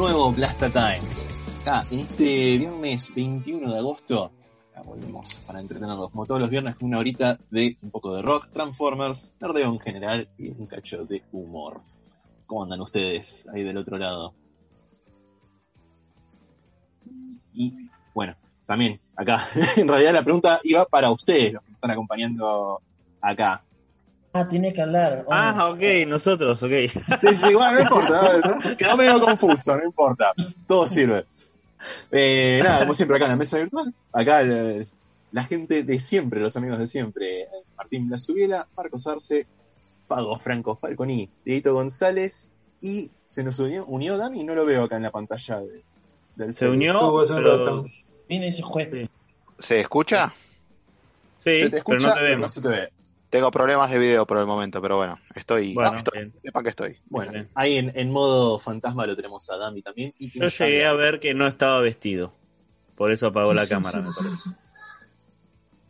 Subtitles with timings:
[0.00, 1.02] nuevo Blasta Time.
[1.60, 4.32] Acá, en este viernes 21 de agosto,
[4.82, 8.48] volvemos para entretenerlos como todos los viernes con una horita de un poco de rock,
[8.50, 11.82] Transformers, nerdeo en general y un cacho de humor.
[12.46, 14.32] ¿Cómo andan ustedes ahí del otro lado?
[17.52, 17.74] Y
[18.14, 22.80] bueno, también acá, en realidad la pregunta iba para ustedes, los que están acompañando
[23.20, 23.62] acá.
[24.32, 25.24] Ah, tiene que hablar.
[25.26, 25.32] Oh.
[25.32, 26.70] Ah, ok, nosotros, ok.
[26.70, 30.32] Sí, sí, bueno, no importa, quedó medio confuso, no importa,
[30.68, 31.24] todo sirve.
[32.12, 34.84] Eh, nada, como siempre acá en la mesa virtual, acá la,
[35.32, 39.46] la gente de siempre, los amigos de siempre, Martín Blasubiela, Marcos Arce,
[40.06, 44.96] Pago Franco Falconi, Dieguito González y se nos unió, unió Dami, no lo veo acá
[44.96, 45.82] en la pantalla de-
[46.36, 46.94] del Se unió,
[47.28, 47.58] pero...
[47.58, 47.86] rato.
[48.28, 49.08] Viene ese juez.
[49.58, 50.32] ¿Se escucha?
[51.38, 52.52] Sí, Se te pero escucha, no te pero no vemos.
[52.54, 52.88] se te ve.
[53.30, 55.72] Tengo problemas de video por el momento, pero bueno, estoy.
[55.72, 56.32] Bueno, no, estoy.
[56.42, 56.98] Sepan que estoy.
[57.06, 57.48] Bueno, Bien.
[57.54, 60.12] ahí en, en modo fantasma lo tenemos a Dami también.
[60.18, 62.34] Y Yo llegué a ver que no estaba vestido.
[62.96, 64.50] Por eso apagó la cámara, me parece.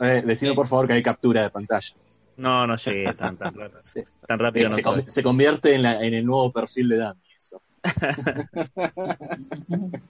[0.00, 1.96] Eh, decime por favor que hay captura de pantalla.
[2.36, 3.82] No, no llegué tan, tan, rápido.
[4.26, 4.68] tan rápido.
[4.68, 5.04] No se, soy.
[5.06, 7.20] se convierte en, la- en el nuevo perfil de Dami.
[7.36, 7.62] Eso.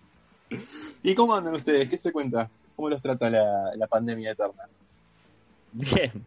[1.03, 1.89] ¿Y cómo andan ustedes?
[1.89, 2.51] ¿Qué se cuenta?
[2.77, 4.65] ¿Cómo los trata la, la pandemia eterna?
[5.73, 6.25] Bien.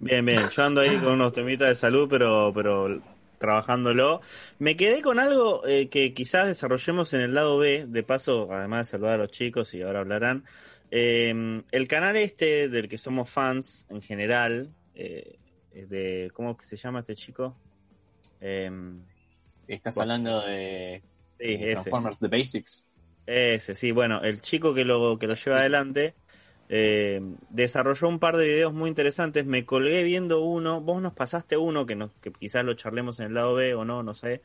[0.00, 0.40] Bien, bien.
[0.50, 3.00] Yo ando ahí con unos temitas de salud, pero, pero
[3.38, 4.20] trabajándolo.
[4.58, 8.86] Me quedé con algo eh, que quizás desarrollemos en el lado B, de paso, además
[8.86, 10.44] de saludar a los chicos y ahora hablarán.
[10.90, 15.38] Eh, el canal este del que somos fans en general, eh,
[15.72, 17.56] de ¿cómo que se llama este chico?
[18.40, 18.70] Eh,
[19.66, 21.02] Estás hablando de,
[21.38, 21.58] sí.
[21.58, 22.88] Transformers The Basics.
[23.26, 26.14] Ese, sí, bueno, el chico que lo, que lo lleva adelante
[26.68, 27.20] eh,
[27.50, 29.46] desarrolló un par de videos muy interesantes.
[29.46, 33.26] Me colgué viendo uno, vos nos pasaste uno que, nos, que quizás lo charlemos en
[33.26, 34.42] el lado B o no, no sé.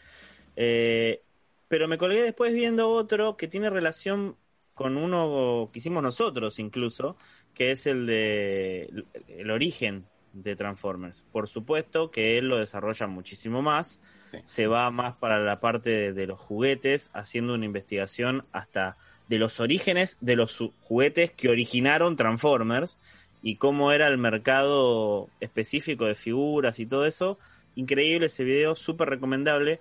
[0.56, 1.22] Eh,
[1.67, 4.38] pero me colgué después viendo otro que tiene relación
[4.73, 7.16] con uno que hicimos nosotros incluso,
[7.53, 11.23] que es el de el origen de Transformers.
[11.31, 14.00] Por supuesto que él lo desarrolla muchísimo más
[14.33, 14.39] Sí.
[14.45, 19.38] se va más para la parte de, de los juguetes, haciendo una investigación hasta de
[19.38, 22.97] los orígenes de los juguetes que originaron Transformers
[23.41, 27.38] y cómo era el mercado específico de figuras y todo eso.
[27.75, 29.79] Increíble ese video, súper recomendable.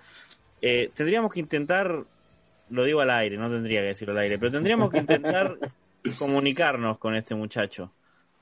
[0.60, 2.04] Eh, tendríamos que intentar,
[2.70, 5.58] lo digo al aire, no tendría que decirlo al aire, pero tendríamos que intentar
[6.18, 7.92] comunicarnos con este muchacho,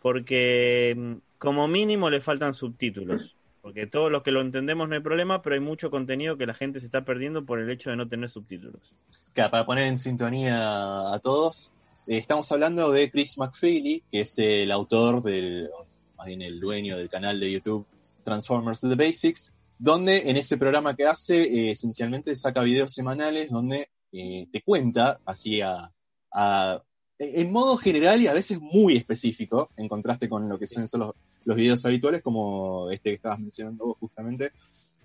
[0.00, 3.36] porque mm, como mínimo le faltan subtítulos.
[3.62, 6.54] Porque todos los que lo entendemos no hay problema, pero hay mucho contenido que la
[6.54, 8.96] gente se está perdiendo por el hecho de no tener subtítulos.
[9.34, 11.72] Claro, para poner en sintonía a todos,
[12.06, 15.68] eh, estamos hablando de Chris McFeely, que es el autor del,
[16.16, 17.86] más bien el dueño del canal de YouTube
[18.22, 23.88] Transformers The Basics, donde en ese programa que hace, eh, esencialmente saca videos semanales donde
[24.12, 25.90] eh, te cuenta, así a,
[26.32, 26.82] a-
[27.18, 31.12] en modo general y a veces muy específico, en contraste con lo que son los,
[31.44, 34.52] los videos habituales, como este que estabas mencionando vos justamente,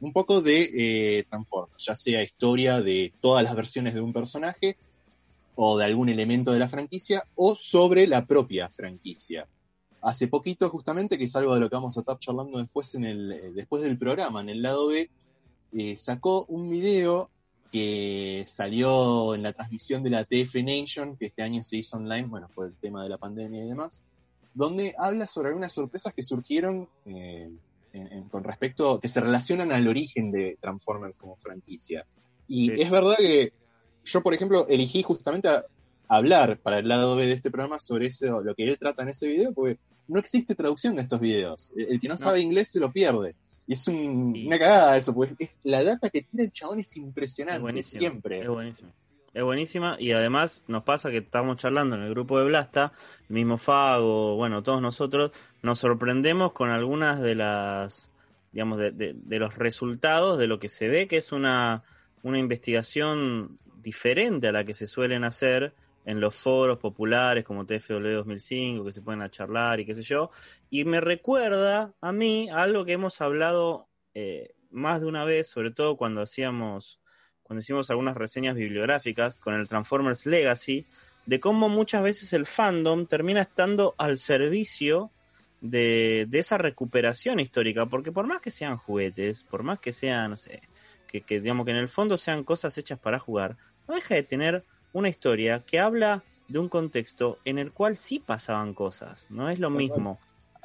[0.02, 1.26] un poco de eh,
[1.78, 4.78] ya sea historia de todas las versiones de un personaje
[5.56, 9.48] o de algún elemento de la franquicia o sobre la propia franquicia.
[10.02, 13.06] hace poquito justamente, que es algo de lo que vamos a estar charlando después, en
[13.06, 15.10] el, eh, después del programa, en el lado B,
[15.74, 17.32] eh, sacó un video
[17.72, 22.28] que salió en la transmisión de la TF Nation, que este año se hizo online,
[22.28, 24.04] bueno, por el tema de la pandemia y demás,
[24.56, 27.50] donde habla sobre algunas sorpresas que surgieron eh,
[27.94, 32.06] en- en- con respecto, que se relacionan al origen de Transformers como franquicia.
[32.48, 32.82] Y Sí.
[32.82, 33.54] es verdad que
[34.04, 35.64] yo, por ejemplo, elegí justamente a
[36.08, 39.10] hablar para el lado B de este programa sobre eso, lo que él trata en
[39.10, 41.72] ese video, porque no existe traducción de estos videos.
[41.76, 43.36] El, el que no, sabe inglés se lo pierde.
[43.68, 46.96] Y es un- una cagada eso, porque es- la data que tira el chabón es
[46.98, 48.42] impresionante, Es siempre.
[48.42, 48.92] Es buenísimo.
[49.36, 52.94] Es buenísima y además nos pasa que estamos charlando en el grupo de Blasta,
[53.28, 58.10] el mismo Fago, bueno, todos nosotros nos sorprendemos con algunas de las,
[58.54, 61.84] digamos, de, de- de los resultados de lo que se ve que es una,
[62.24, 65.74] una investigación diferente a la que se suelen hacer
[66.06, 70.04] en los foros populares como TFW 2005, que se pueden a charlar y qué sé
[70.04, 70.30] yo.
[70.70, 75.72] Y me recuerda a mí algo que hemos hablado eh, más de una vez, sobre
[75.72, 77.02] todo cuando hacíamos
[77.46, 80.86] cuando hicimos algunas reseñas bibliográficas con el Transformers Legacy,
[81.26, 85.12] de cómo muchas veces el fandom termina estando al servicio
[85.62, 90.32] de, de esa recuperación histórica, porque por más que sean juguetes, por más que sean,
[90.32, 90.62] no sé,
[91.08, 93.58] que, que digamos que en el fondo sean cosas hechas para jugar,
[93.88, 98.20] no deja de tener una historia que habla de un contexto en el cual sí
[98.20, 100.20] pasaban cosas, no es lo mismo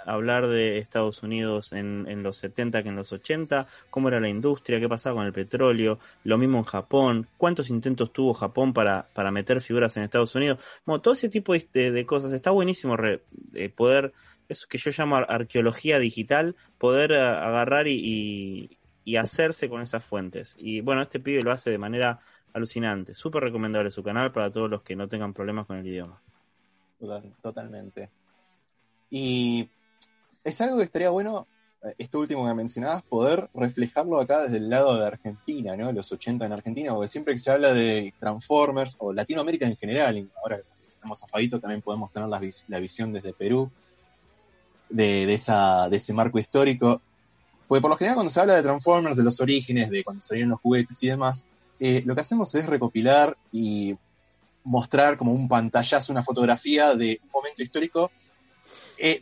[0.07, 4.29] hablar de Estados Unidos en, en los 70 que en los 80, cómo era la
[4.29, 9.09] industria, qué pasaba con el petróleo, lo mismo en Japón, cuántos intentos tuvo Japón para,
[9.15, 10.59] para meter figuras en Estados Unidos,
[11.03, 12.97] todo ese tipo de, cosas, está buenísimo
[13.55, 14.13] eh, poder,
[14.49, 19.83] eso que yo llamo ar- arqueología digital, poder eh, agarrar y, y, y hacerse con
[19.83, 20.57] esas fuentes.
[20.59, 22.21] Y bueno, este pibe lo hace de manera
[22.53, 26.21] alucinante, súper recomendable su canal para todos los que no tengan problemas con el idioma.
[26.99, 28.11] Total- totalmente.
[29.09, 29.69] Y
[30.45, 31.47] es algo que estaría bueno,
[31.83, 35.93] eh, esto último que mencionabas, poder reflejarlo acá desde el lado de Argentina, ¿no?
[35.93, 40.31] Los 80 en Argentina, porque siempre que se habla de Transformers o Latinoamérica en general,
[40.43, 40.65] ahora que
[41.01, 43.71] tenemos a Fabito también podemos tener la, la visión desde Perú,
[44.89, 47.01] de, de esa, de ese marco histórico.
[47.67, 50.51] Porque por lo general cuando se habla de Transformers, de los orígenes, de cuando salieron
[50.51, 51.47] los juguetes y demás,
[51.79, 53.97] eh, lo que hacemos es recopilar y
[54.65, 58.11] mostrar como un pantallazo, una fotografía de un momento histórico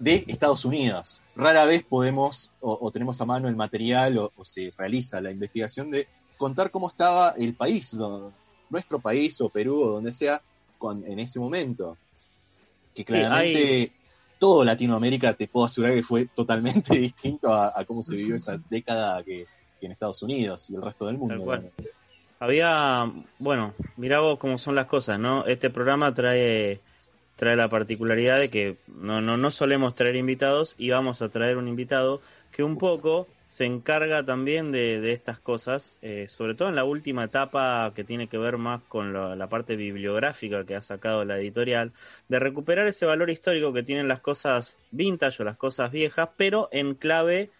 [0.00, 1.22] de Estados Unidos.
[1.36, 5.30] Rara vez podemos o, o tenemos a mano el material o, o se realiza la
[5.30, 7.96] investigación de contar cómo estaba el país,
[8.70, 10.40] nuestro país o Perú o donde sea,
[10.78, 11.96] con, en ese momento.
[12.94, 13.92] Que claramente hay-
[14.38, 18.56] todo Latinoamérica te puedo asegurar que fue totalmente distinto a, a cómo se vivió esa
[18.70, 19.46] década que,
[19.80, 21.34] que en Estados Unidos y el resto del mundo.
[21.34, 21.62] Tal cual.
[21.78, 21.84] ¿no?
[22.40, 25.44] Había, bueno, mirá vos cómo son las cosas, ¿no?
[25.46, 26.80] Este programa trae,
[27.38, 31.56] trae la particularidad de que no, no, no solemos traer invitados y vamos a traer
[31.56, 32.20] un invitado
[32.50, 36.82] que un poco se encarga también de, de estas cosas, eh, sobre todo en la
[36.82, 41.24] última etapa que tiene que ver más con la, la parte bibliográfica que ha sacado
[41.24, 41.92] la editorial,
[42.28, 46.68] de recuperar ese valor histórico que tienen las cosas vintage o las cosas viejas, pero
[46.72, 47.50] en clave,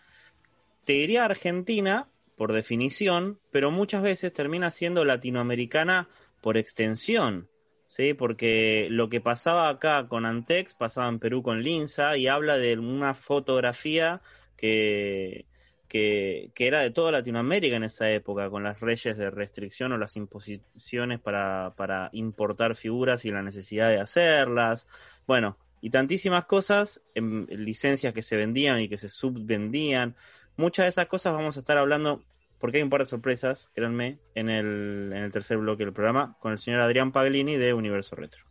[0.86, 6.08] te diría argentina, por definición, pero muchas veces termina siendo latinoamericana
[6.40, 7.46] por extensión,
[7.88, 8.14] ¿sí?
[8.14, 12.78] Porque lo que pasaba acá con Antex pasaba en Perú con Linza y habla de
[12.78, 14.20] una fotografía
[14.56, 15.46] que,
[15.88, 20.16] que, era de toda Latinoamérica en esa época, con las leyes de restricción o las
[20.16, 24.86] imposiciones para, para importar figuras y la necesidad de hacerlas.
[25.26, 30.14] Bueno, y tantísimas cosas, en licencias que se vendían y que se subvendían.
[30.56, 32.22] Muchas de esas cosas vamos a estar hablando,
[32.58, 36.36] porque hay un par de sorpresas, créanme, en el, en el tercer bloque del programa,
[36.40, 38.42] con el señor Adrián Paglini de Universo Retro.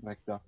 [0.00, 0.42] Correcto.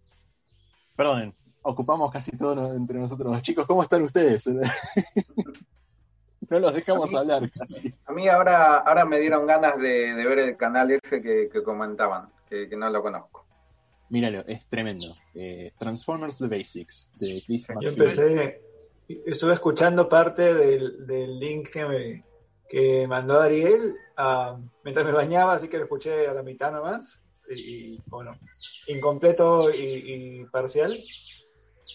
[0.95, 3.67] Perdonen, ocupamos casi todo no- entre nosotros los chicos.
[3.67, 4.47] ¿Cómo están ustedes?
[6.51, 7.93] no los dejamos hablar casi.
[8.07, 11.63] A mí ahora, ahora me dieron ganas de, de ver el canal ese que, que
[11.63, 13.47] comentaban, que, que no lo conozco.
[14.09, 15.17] Míralo, es tremendo.
[15.35, 17.93] Eh, Transformers The Basics, de Chris Yo McFeely.
[17.95, 18.61] empecé,
[19.27, 22.25] estuve escuchando parte del, del link que me
[22.69, 27.25] que mandó Ariel ah, mientras me bañaba, así que lo escuché a la mitad nomás,
[27.49, 28.39] y, y, bueno,
[28.89, 29.77] incompleto y,
[30.41, 30.99] y parcial.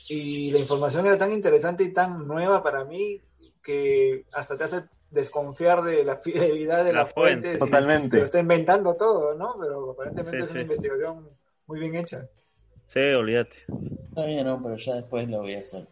[0.08, 3.22] Y la información era tan interesante y tan nueva para mí
[3.63, 7.58] que hasta te hace desconfiar de la fidelidad de La la, fuente.
[7.58, 7.58] fuente.
[7.66, 8.10] Totalmente.
[8.10, 9.56] Se lo está inventando todo, ¿no?
[9.60, 10.63] Pero aparentemente Sí, es una sí.
[10.63, 11.30] investigación
[11.68, 12.28] muy bien hecha.
[12.88, 13.58] Sí, olvídate.
[14.13, 15.88] Todavía no, pero ya después lo voy a hacer.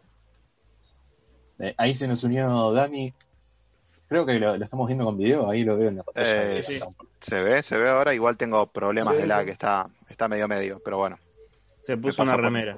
[1.58, 3.12] Eh, ahí se nos unió Dami.
[4.10, 6.58] Creo que lo, lo estamos viendo con video, ahí lo veo en la pantalla.
[6.58, 6.80] Eh, sí.
[7.20, 8.12] Se ve, se ve ahora.
[8.12, 9.50] Igual tengo problemas Sí, de lag, sí.
[9.52, 11.16] está, está medio medio, pero bueno.
[11.82, 12.76] Se puso una por- remera.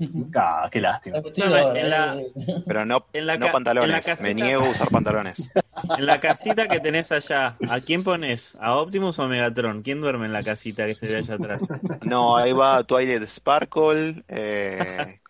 [0.34, 1.22] Ah, qué lástima.
[1.36, 2.32] En la- eh.
[2.66, 3.80] Pero no, En la no pantalones.
[3.80, 5.52] en la Me niego a usar pantalones.
[5.94, 8.56] En la casita que tenés allá, ¿a quién pones?
[8.60, 9.82] ¿A Optimus o Megatron?
[9.82, 11.68] ¿Quién duerme en la casita que se ve allá atrás?
[12.00, 15.20] No, ahí va Twilight Sparkle, eh,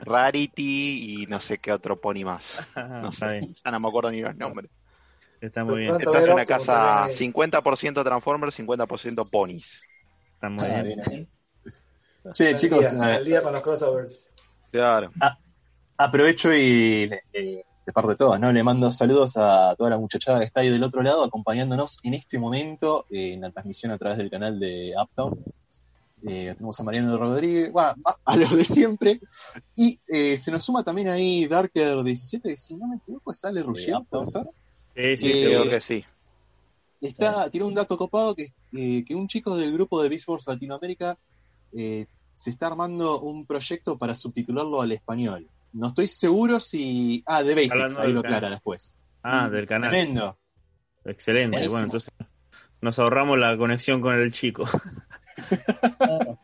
[0.00, 2.70] Rarity y no sé qué otro pony más.
[3.00, 4.70] No Está sé, bien, ya no me acuerdo ni los nombres.
[5.40, 7.10] está muy bien, Pronto Esta es ver una casa también.
[7.10, 9.88] 50% Transformers, 50% ponis.
[10.34, 11.30] está muy Ah, bien.
[12.24, 14.28] Al chicos, día, eh, al día con los crossovers.
[14.70, 15.10] Claro.
[15.96, 18.52] aprovecho y le- le- de parte de todos, ¿no?
[18.52, 22.14] Le mando saludos a toda la muchachada que está ahí del otro lado, acompañándonos en
[22.14, 25.42] este momento eh, en la transmisión a través del canal de Uptown.
[26.22, 29.20] Eh, tenemos a Mariano Rodríguez, bueno, a, los de siempre.
[29.74, 34.04] Y eh, se nos suma también ahí Darker17, que si no me equivoco, sale Rugiel,
[34.08, 34.44] ¿puede ser?
[34.94, 36.04] Sí, sí, Eh, Creo que sí.
[37.00, 40.46] Está, tiene un dato copado que, eh, que un chico del grupo de Beast Wars
[40.46, 41.16] Latinoamérica
[41.72, 45.48] eh, se está armando un proyecto para subtitularlo al español.
[45.72, 47.22] No estoy seguro si.
[47.26, 48.96] Ah, de Basics, Hablando ahí lo aclara después.
[49.22, 49.90] Ah, del canal.
[49.90, 50.38] Tremendo.
[51.04, 51.50] Excelente.
[51.50, 51.72] Buenísimo.
[51.72, 52.12] Bueno, entonces
[52.80, 54.64] nos ahorramos la conexión con el chico.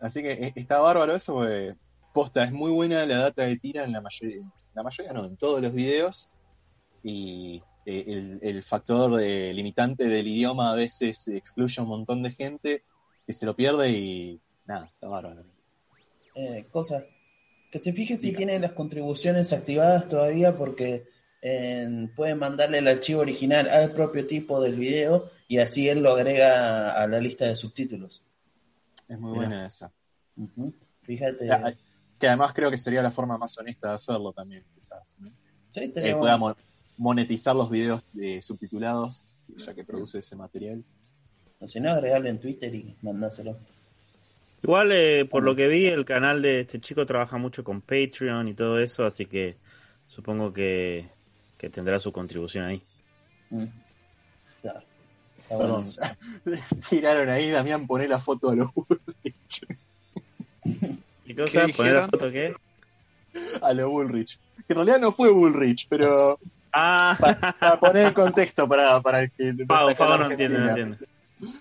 [0.00, 1.74] Así que eh, está bárbaro eso, porque
[2.12, 4.42] posta, es muy buena la data que tira en la mayoría,
[4.74, 6.28] la mayoría no, en todos los videos.
[7.02, 12.22] Y eh, el, el factor de limitante del idioma a veces excluye a un montón
[12.22, 12.84] de gente
[13.26, 15.44] que se lo pierde y nada, está bárbaro.
[16.34, 17.04] Eh, cosa,
[17.70, 18.36] que se fije si Diga.
[18.38, 21.06] tiene las contribuciones activadas todavía porque
[21.42, 26.12] eh, puede mandarle el archivo original al propio tipo del video y así él lo
[26.12, 28.24] agrega a la lista de subtítulos.
[29.08, 29.46] Es muy Mira.
[29.48, 29.92] buena esa.
[31.02, 31.76] Fíjate, Que,
[32.18, 35.16] que además creo que sería la forma más honesta de hacerlo también, quizás.
[35.20, 35.30] ¿no?
[35.74, 36.56] sí, tenemos-
[36.98, 39.26] monetizar los videos eh, subtitulados,
[39.56, 40.84] ya que produce ese material.
[41.62, 43.56] O si no, agregarlo en Twitter y mandáselo.
[44.62, 48.48] Igual, eh, por lo que vi, el canal de este chico trabaja mucho con Patreon
[48.48, 49.56] y todo eso, así que
[50.06, 51.08] supongo que,
[51.58, 52.82] que tendrá su contribución ahí.
[53.50, 53.64] Mm.
[54.60, 54.82] Claro.
[55.48, 55.84] Perdón.
[56.88, 59.66] Tiraron ahí, Damián, poné la foto a los Bullrich.
[61.26, 61.66] ¿Qué cosa?
[61.66, 62.54] ¿Qué ¿Poner la foto qué?
[63.60, 64.38] A los Bullrich.
[64.66, 66.38] Que en realidad no fue Bullrich, pero
[66.72, 70.58] Ah, pa- para poner el contexto para, para el que no Pau, Pau no entiende,
[70.58, 70.98] no entiende.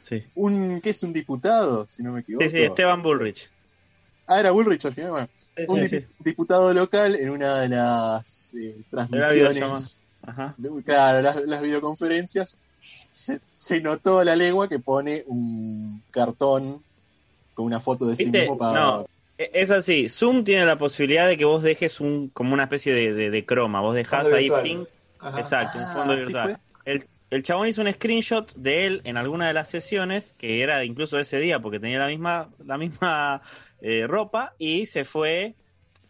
[0.01, 0.23] Sí.
[0.35, 1.87] Un, ¿Qué es un diputado?
[1.87, 2.43] Si no me equivoco.
[2.45, 3.49] sí, sí, Esteban Bullrich.
[4.27, 5.11] Ah, era Bullrich al final.
[5.11, 6.13] Bueno, Sí, un sí, dipi- sí.
[6.19, 9.97] diputado local en una de las eh, transmisiones.
[10.23, 10.53] Ajá.
[10.57, 12.57] de- Claro, las, las videoconferencias.
[13.11, 16.81] Se, se notó la legua que pone un cartón
[17.53, 18.39] con una foto de sí ¿Viste?
[18.41, 18.79] mismo para.
[18.79, 19.05] No.
[19.37, 22.93] E- Es así, Zoom tiene la posibilidad de que vos dejes un como una especie
[22.93, 24.85] de, de- de croma, vos dejás ahí ping,
[25.37, 26.59] exacto, un Ah, fondo ¿sí virtual.
[26.85, 30.83] El, el chabón hizo un screenshot de él en alguna de las sesiones, que era
[30.83, 33.41] incluso ese día porque tenía la misma, la misma
[33.81, 35.55] eh, ropa, y se fue.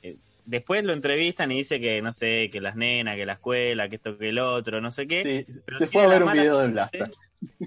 [0.01, 3.87] eh, después lo entrevistan y dice que, no sé, que las nenas, que la escuela,
[3.87, 5.45] que esto, que el otro, no sé qué.
[5.45, 7.09] Sí, pero se fue a ver un video de Blasta.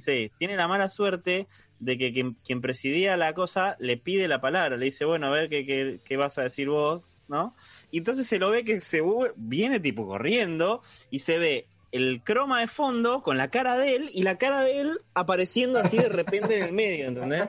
[0.05, 1.49] Sí, tiene la mala suerte
[1.81, 5.31] de que quien, quien presidía la cosa le pide la palabra, le dice, bueno, a
[5.31, 7.57] ver qué, qué, qué vas a decir vos, ¿no?
[7.91, 9.03] Y entonces se lo ve que se
[9.35, 10.81] viene tipo corriendo
[11.11, 14.63] y se ve el croma de fondo con la cara de él y la cara
[14.63, 17.49] de él apareciendo así de repente en el medio, ¿entendés?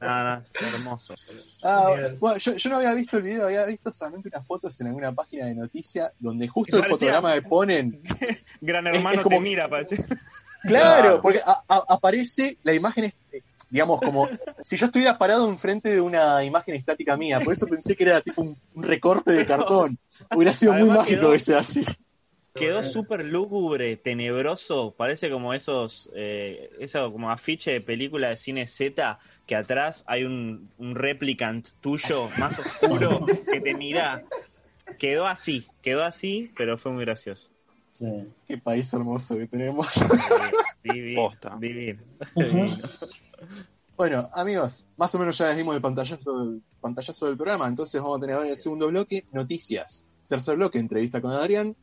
[0.00, 1.14] Nada, es hermoso.
[1.62, 4.88] Ah, bueno, yo, yo no había visto el video, había visto solamente unas fotos en
[4.88, 8.02] alguna página de noticias donde justo el fotograma que ponen.
[8.60, 10.04] Gran hermano es como- te mira, parece.
[10.62, 14.28] Claro, porque a- a- aparece la imagen, eh, digamos, como
[14.62, 17.38] si yo estuviera parado enfrente de una imagen estática mía.
[17.40, 19.98] Por eso pensé que era tipo un, un recorte de cartón.
[20.34, 21.84] Hubiera sido muy mágico quedó- que sea así.
[22.54, 28.68] Quedó súper lúgubre, tenebroso, parece como esos, eh, eso como afiche de película de cine
[28.68, 34.24] Z, que atrás hay un, un replicant tuyo más oscuro que te mira.
[35.00, 37.50] Quedó así, quedó así, pero fue muy gracioso.
[37.94, 38.06] Sí.
[38.46, 39.88] Qué país hermoso que tenemos.
[40.84, 41.56] Divino, Posta.
[41.58, 42.02] divino.
[43.96, 48.00] Bueno, amigos, más o menos ya les dimos el pantallazo del, pantallazo del programa, entonces
[48.00, 50.06] vamos a tener ahora el segundo bloque, noticias.
[50.28, 51.74] Tercer bloque, entrevista con Adrián.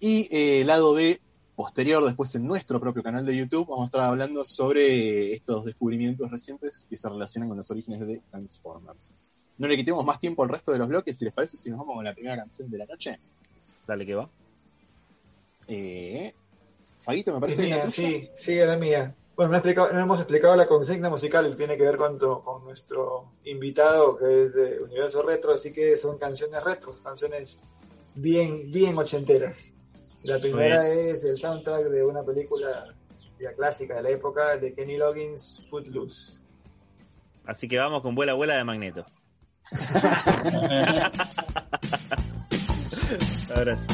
[0.00, 1.20] Y eh, lado B,
[1.54, 6.30] posterior, después en nuestro propio canal de YouTube, vamos a estar hablando sobre estos descubrimientos
[6.30, 9.14] recientes que se relacionan con los orígenes de Transformers.
[9.58, 11.78] No le quitemos más tiempo al resto de los bloques, si les parece, si nos
[11.78, 13.18] vamos con la primera canción de la noche.
[13.86, 14.28] Dale que va.
[15.68, 16.32] Eh,
[17.00, 17.92] Faguito, me Es parece que mía, la tuya.
[17.92, 19.14] sí, sí, es la mía.
[19.36, 22.18] Bueno, no, he explicado- no hemos explicado la consigna musical que tiene que ver con,
[22.18, 27.60] tu- con nuestro invitado que es de Universo Retro, así que son canciones retro, canciones
[28.14, 29.72] bien, bien ochenteras.
[30.26, 32.86] La primera es el soundtrack de una película
[33.38, 36.40] ya clásica de la época de Kenny Loggins, Footloose.
[37.46, 39.06] Así que vamos con Vuela Vuela de Magneto.
[43.54, 43.86] Ahora sí.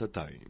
[0.00, 0.49] Blasta Time.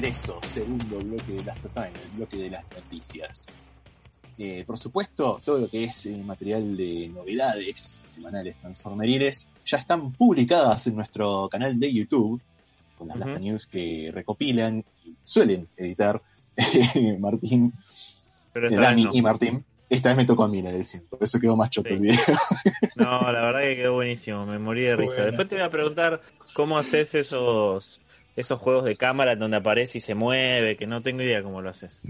[0.00, 3.52] Regreso, segundo bloque de Last Time, el bloque de las noticias.
[4.38, 10.14] Eh, por supuesto, todo lo que es eh, material de novedades semanales transformeriles ya están
[10.14, 12.40] publicadas en nuestro canal de YouTube,
[12.94, 13.24] con las Ujú.
[13.26, 16.22] Blasta News que recopilan y suelen editar
[17.18, 17.72] Martín,
[18.54, 19.10] Pero eh, Dani no.
[19.12, 19.64] y Martín.
[19.90, 21.94] Esta vez me tocó a mí la edición, por eso quedó más choto Sí.
[21.96, 22.18] el video.
[22.96, 25.14] No, la verdad que quedó buenísimo, me morí de risa.
[25.16, 25.26] Bueno.
[25.26, 26.20] Después te voy a preguntar
[26.54, 28.00] cómo haces esos
[28.36, 31.60] esos juegos de cámara en donde aparece y se mueve, que no tengo idea cómo
[31.60, 32.00] lo haces.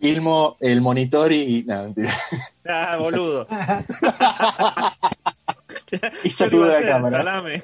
[0.00, 1.64] Filmo el monitor y...
[1.64, 2.12] No, mentira.
[2.66, 3.46] Ah, boludo.
[6.24, 7.18] Y sacudo a la cámara.
[7.18, 7.62] salame.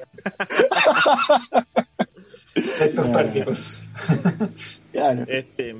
[1.45, 3.11] Ah.
[3.11, 3.83] prácticos.
[4.93, 5.25] Claro.
[5.27, 5.75] Este,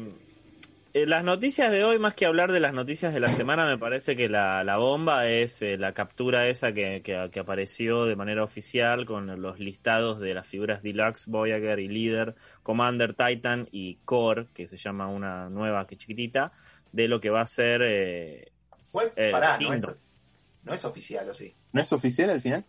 [0.93, 3.77] eh, las noticias de hoy, más que hablar de las noticias de la semana, me
[3.77, 8.15] parece que la, la bomba es eh, la captura esa que, que- que apareció de
[8.15, 13.95] manera oficial con los listados de las figuras Deluxe, Voyager y Leader, Commander, Titan y
[14.06, 16.51] Core, que se llama una nueva que chiquitita,
[16.91, 17.82] de lo que va a ser...
[17.84, 18.51] eh,
[18.91, 19.86] Fue- Eh, pará, no es,
[20.63, 21.56] no es oficial, ¿o sí?
[21.71, 22.65] ¿No es oficial al final?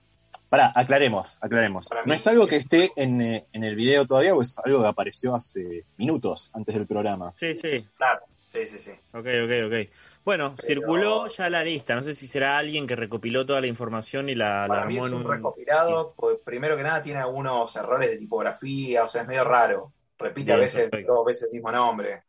[0.49, 1.89] Pará, aclaremos, aclaremos.
[1.89, 4.57] Para ¿No mí- es algo que esté en, eh, en el video todavía o es
[4.59, 7.33] algo que apareció hace minutos antes del programa?
[7.37, 8.21] sí, sí, Claro,
[8.53, 8.91] sí, sí, sí.
[9.13, 9.91] ok, ok, ok.
[10.25, 13.67] Bueno, Pero- circuló ya la lista, no sé si será alguien que recopiló toda la
[13.67, 15.33] información y la, la Para mí armó es en un un...
[15.33, 19.93] recopilado, pues primero que nada tiene algunos errores de tipografía, o sea, es medio raro.
[20.19, 21.13] Repite a veces perfecto.
[21.15, 22.23] dos veces el mismo nombre.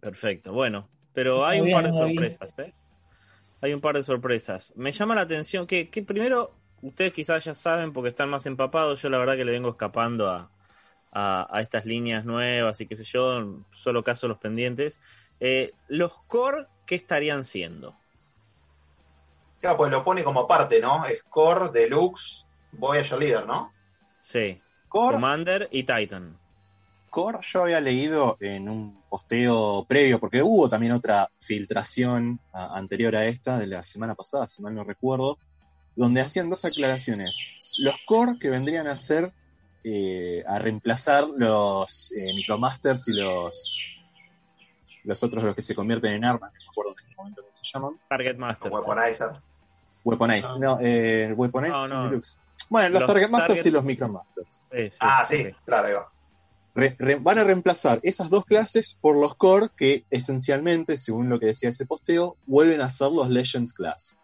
[0.00, 2.72] Perfecto, bueno, pero Muy hay un bien, par de sorpresas, ¿eh?
[3.62, 4.72] Hay un par de sorpresas.
[4.76, 9.02] Me llama la atención que, que primero, ustedes quizás ya saben porque están más empapados,
[9.02, 10.52] yo la verdad que le vengo escapando a,
[11.12, 15.00] a, a estas líneas nuevas y qué sé yo, solo caso los pendientes.
[15.40, 17.96] Eh, los core, ¿qué estarían siendo?
[19.60, 21.02] Claro, pues lo pone como parte, ¿no?
[21.26, 23.72] Score, Deluxe, Voyager Leader, ¿no?
[24.20, 26.38] Sí, Core, Commander y Titan.
[27.10, 33.16] Core yo había leído en un posteo previo, porque hubo también otra filtración a- anterior
[33.16, 35.38] a esta, de la semana pasada, si mal no recuerdo,
[35.96, 37.48] donde hacían dos aclaraciones.
[37.78, 39.32] Los core que vendrían a ser
[39.84, 43.78] eh, a reemplazar los eh, Micromasters y los
[45.04, 47.54] los otros los que se convierten en armas, no me acuerdo en este momento cómo
[47.56, 48.00] se llaman.
[48.08, 48.70] Target Master.
[48.72, 49.30] Weaponizer.
[50.04, 50.58] Weaponize, Ah.
[50.60, 52.04] no, eh, Weaponize No, son no.
[52.10, 52.36] deluxe.
[52.68, 54.64] Bueno, los, Los Target Masters Target- y los Micromasters.
[54.70, 55.50] Sí, sí, Ah, sí, sí, sí.
[55.64, 56.12] claro, ahí va.
[56.74, 61.40] Re- re- van a reemplazar esas dos clases por los core que esencialmente, según lo
[61.40, 64.16] que decía ese posteo, vuelven a ser los Legends Class.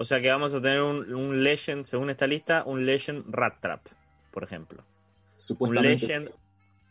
[0.00, 3.60] O sea que vamos a tener un, un Legend, según esta lista, un Legend Rat
[3.60, 3.84] Trap,
[4.30, 4.84] por ejemplo.
[5.58, 5.74] Un.
[5.74, 6.30] Legend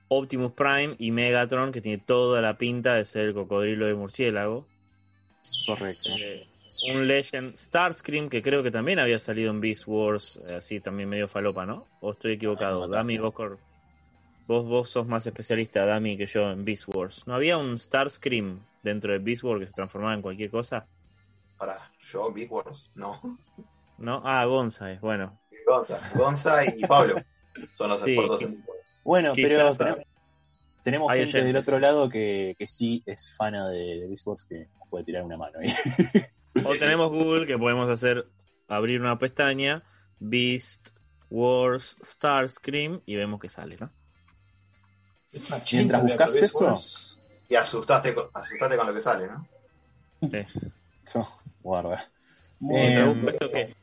[0.10, 4.68] Optimus Prime y Megatron, que tiene toda la pinta de ser el cocodrilo de murciélago.
[5.66, 6.10] Correcto.
[6.20, 6.48] Eh,
[6.94, 11.08] un Legend Starscream, que creo que también había salido en Beast Wars, eh, así también
[11.08, 11.88] medio falopa, ¿no?
[12.02, 12.84] ¿O estoy equivocado?
[12.84, 13.34] Ah, Dami, vos,
[14.48, 17.26] vos, vos sos más especialista, Dami, que yo en Beast Wars.
[17.26, 20.86] ¿No había un Starscream dentro de Beast Wars que se transformaba en cualquier cosa?
[21.58, 23.40] Para yo, Big Wars, no.
[23.98, 24.22] ¿No?
[24.24, 25.40] Ah, Gonza es, bueno.
[25.66, 27.16] Gonza, Gonza y Pablo
[27.74, 28.82] son los Sí, expertos en Big Wars.
[29.04, 29.76] Bueno, pero
[30.84, 34.68] tenemos, gente del otro lado que, que sí es fana de, de Beast Wars que
[34.80, 35.74] nos puede tirar una mano ahí.
[36.66, 38.28] O tenemos Google que podemos hacer,
[38.68, 39.84] abrir una pestaña,
[40.20, 40.90] Beast
[41.30, 43.92] Wars Starscream y vemos que sale, ¿no?
[45.72, 46.80] Mientras buscas eso,
[47.50, 49.48] Y asustaste con, asustaste con lo que sale, ¿no?
[51.04, 51.28] so,
[51.68, 52.04] guarda.
[52.72, 53.74] Eh,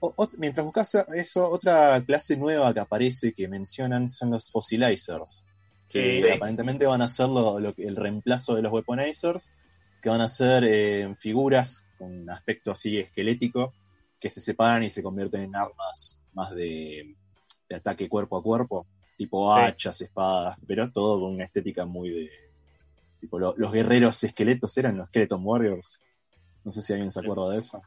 [0.00, 5.44] ot- mientras buscas eso, otra clase nueva que aparece que mencionan son los Fossilizers.
[5.88, 6.30] Que Sí.
[6.30, 9.50] aparentemente van a ser lo- lo el reemplazo de los Weaponizers,
[10.00, 13.72] que van a ser eh, figuras con aspecto así esquelético,
[14.20, 17.14] que se separan y se convierten en armas más de,
[17.68, 19.60] de ataque cuerpo a cuerpo, tipo Sí.
[19.62, 22.30] hachas, espadas, pero todo con una estética muy de...
[23.20, 26.00] Tipo, lo- los guerreros esqueletos eran los Skeleton Warriors.
[26.64, 27.82] No sé si alguien se acuerda de eso.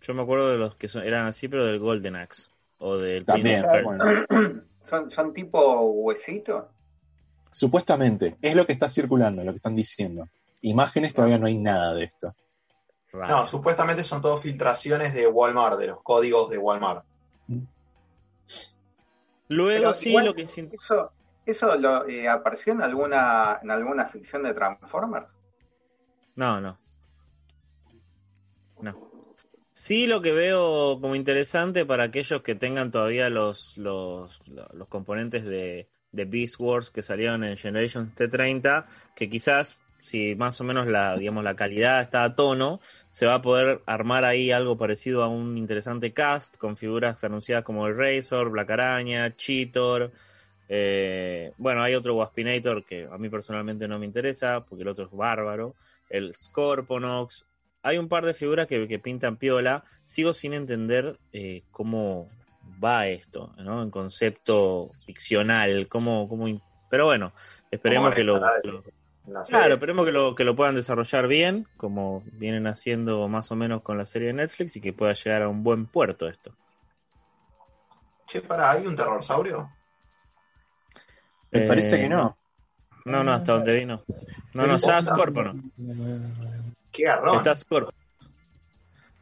[0.00, 2.52] Yo me acuerdo de los que son- eran así, pero del Golden Axe.
[2.78, 4.04] O del También, bueno.
[4.80, 6.64] ¿Son, son tipo huesitos?
[7.50, 10.28] Supuestamente, es lo que está circulando, lo que están diciendo.
[10.62, 12.34] Imágenes todavía no hay nada de esto.
[13.12, 17.04] No, supuestamente son todas filtraciones de Walmart, de los códigos de Walmart.
[19.48, 21.10] Luego Pero sí, igual- lo que ¿Eso,
[21.46, 25.26] eso lo, eh, apareció en alguna, en alguna ficción de Transformers?
[26.36, 26.78] No, no.
[28.80, 29.10] No.
[29.72, 35.44] Sí, lo que veo como interesante para aquellos que tengan todavía los, los, los componentes
[35.44, 40.86] de, de Beast Wars que salieron en Generation T30, que quizás, si más o menos
[40.88, 45.22] la, digamos, la calidad está a tono, se va a poder armar ahí algo parecido
[45.22, 50.10] a un interesante cast con figuras anunciadas como el Razor, Black Araña, Cheetor.
[50.68, 55.06] eh, bueno, hay otro Waspinator que a mí personalmente no me interesa, porque el otro
[55.06, 55.74] es bárbaro.
[56.10, 57.46] El Scorponox,
[57.82, 59.84] hay un par de figuras que, que pintan piola.
[60.04, 62.28] Sigo sin entender eh, cómo
[62.82, 63.82] va esto, ¿no?
[63.82, 67.32] En concepto ficcional, cómo, cómo in- pero bueno,
[67.70, 68.40] esperemos ¿Cómo que lo,
[69.46, 73.82] claro, esperemos que lo, que lo puedan desarrollar bien, como vienen haciendo más o menos
[73.82, 76.54] con la serie de Netflix y que pueda llegar a un buen puerto esto.
[78.26, 79.70] Che, para, ¿hay un terrorsaurio?
[81.50, 82.36] Me Eh, parece que no.
[83.06, 84.04] No, no, hasta donde vino.
[84.54, 85.54] No, no, está Scorpono.
[86.98, 87.36] Qué garrón.
[87.36, 87.90] Está Scorp.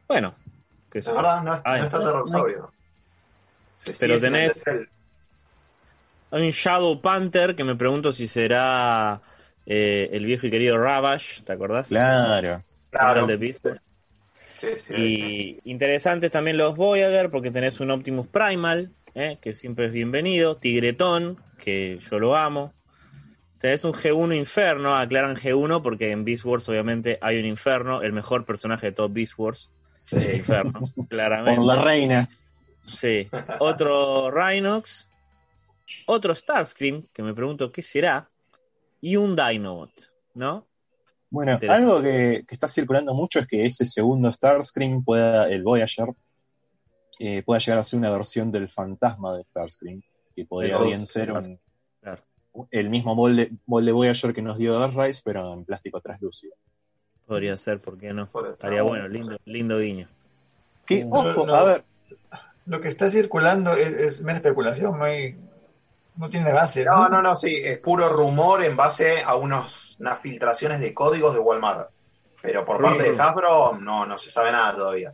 [0.07, 0.33] Bueno,
[0.91, 2.71] que La verdad, no, Ah, no está terrorsaurio.
[3.75, 4.63] Se Pero tenés-.
[6.31, 9.21] Hay un Shadow Panther que me pregunto si será
[9.67, 11.89] eh, el viejo y querido Ravage, ¿te acordás?
[11.89, 12.63] Claro.
[12.89, 13.27] Claro.
[13.29, 13.53] El de.
[13.53, 13.69] Sí,
[14.59, 14.93] sí, sí.
[15.63, 20.57] Y interesantes también los Voyager, porque tenés un Optimus Primal, eh, que siempre es bienvenido.
[20.57, 22.73] Tigretón, que yo lo amo.
[23.59, 28.13] Tenés un G1 Inferno, aclaran G1 porque en Beast Wars obviamente hay un Inferno, el
[28.13, 29.71] mejor personaje de todo Beast Wars.
[30.11, 31.57] el Inferno, claramente.
[31.57, 32.29] Por la reina.
[32.85, 33.27] Sí.
[33.59, 35.09] Otro Rhinox.
[36.05, 38.29] Otro Starscream, que me pregunto qué será.
[39.01, 39.91] Y un Dinobot,
[40.33, 40.67] ¿no?
[41.29, 46.09] Bueno, algo que, que está circulando mucho es que ese segundo Starscream pueda, el Voyager,
[47.19, 50.01] eh, pueda llegar a ser una versión del fantasma de Starscream,
[50.35, 51.59] que podría bien ser un-.
[52.71, 56.55] El mismo molde, molde Voyager que nos dio Earthrise, pero en plástico translúcido.
[57.25, 58.29] Podría ser, ¿por qué no?
[58.51, 60.07] Estaría bueno, lindo, lindo guiño.
[60.85, 61.53] Que, ojo, no.
[61.53, 61.83] a ver,
[62.65, 65.35] Lo que está circulando es, es mera especulación, no hay,
[66.17, 66.83] no tiene base.
[66.85, 71.33] No, no, no, sí, es puro rumor en base a unos, unas filtraciones de códigos
[71.33, 71.89] de Walmart.
[72.41, 75.13] Pero por parte de Hasbro no, no se sabe nada todavía.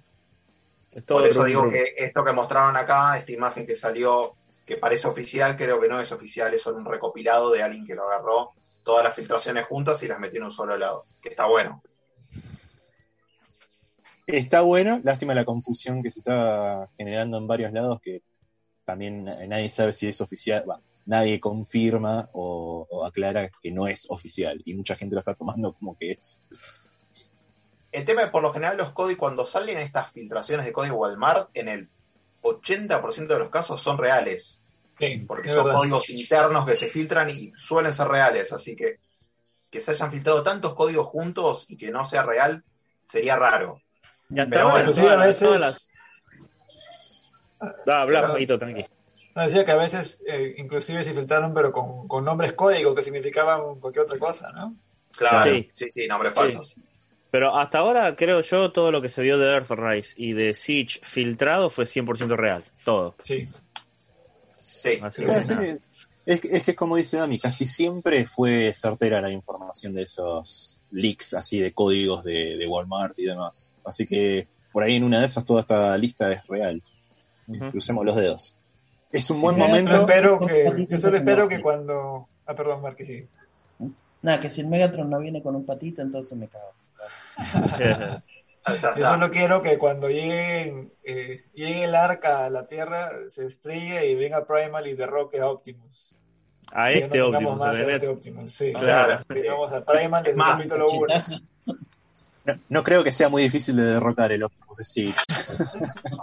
[0.92, 4.78] Es todo Por eso digo que esto que mostraron acá, esta imagen que salió, que
[4.78, 8.10] parece oficial, creo que no es oficial, es solo un recopilado de alguien que lo
[8.10, 8.52] agarró
[8.84, 11.06] todas las filtraciones juntas y las metió en un solo lado.
[11.22, 11.82] Que está bueno.
[14.26, 18.22] Está bueno, lástima la confusión que se está generando en varios lados, que
[18.86, 20.66] también nadie sabe si es oficial,
[21.06, 25.74] nadie confirma o, o aclara que no es oficial, y mucha gente lo está tomando
[25.74, 26.42] como que es.
[27.92, 31.50] El tema es, por lo general, los códigos, cuando salen estas filtraciones de código Walmart,
[31.54, 31.90] en el
[32.44, 34.60] 80% de los casos son reales.
[35.00, 35.80] Sí, Porque son verdad.
[35.80, 38.54] códigos internos que se filtran y suelen ser reales.
[38.54, 38.98] Así que
[39.72, 42.64] que se hayan filtrado tantos códigos juntos y que no sea real
[43.10, 43.82] sería raro.
[44.30, 45.60] Y hasta Pero bueno, Inclusive a veces...
[45.60, 45.90] las-
[47.86, 48.86] Da, habla, Paquito, tranqui.
[49.36, 53.02] No, decía que a veces, eh, inclusive se filtraron, pero con, con nombres códigos que
[53.04, 54.76] significaban cualquier otra cosa, ¿no?
[55.16, 55.72] Claro, Sí.
[55.74, 56.76] sí, sí, nombres Sí.
[57.34, 61.00] Pero hasta ahora, creo yo, todo lo que se vio de Earthrise y de Siege
[61.02, 62.64] filtrado fue 100% real.
[62.86, 63.16] Todo.
[63.24, 63.50] Sí.
[64.60, 65.54] Sí, Así que sí,
[66.28, 70.80] es, que- es que como dice Dami, casi siempre fue certera la información de esos
[70.92, 73.74] leaks así de códigos de, de Walmart y demás.
[73.84, 76.84] Así que por ahí en una de esas toda esta lista es real.
[77.72, 78.56] Crucemos los dedos.
[79.12, 80.00] Es un buen sí, Yo momento.
[80.02, 82.28] espero que, yo solo espero que cuando...
[82.46, 83.26] Ah, perdón, Marquis, sí.
[84.22, 86.74] Nada, que si el Megatron no viene con un patito, entonces me cago.
[88.98, 94.08] Yo solo quiero que cuando lleguen, eh, llegue el arca a la Tierra, se estrelle
[94.10, 96.16] y venga Primal y derroque a Optimus.
[96.72, 98.74] A Que este no Optimus, más a este Optimus, sí.
[98.74, 99.20] Claro.
[99.28, 101.08] Tengamos a Primal desde el más, capítulo 1.
[101.08, 101.40] Chetazo.
[102.46, 105.20] No, no creo que sea muy difícil de derrotar el Optimus de Siege.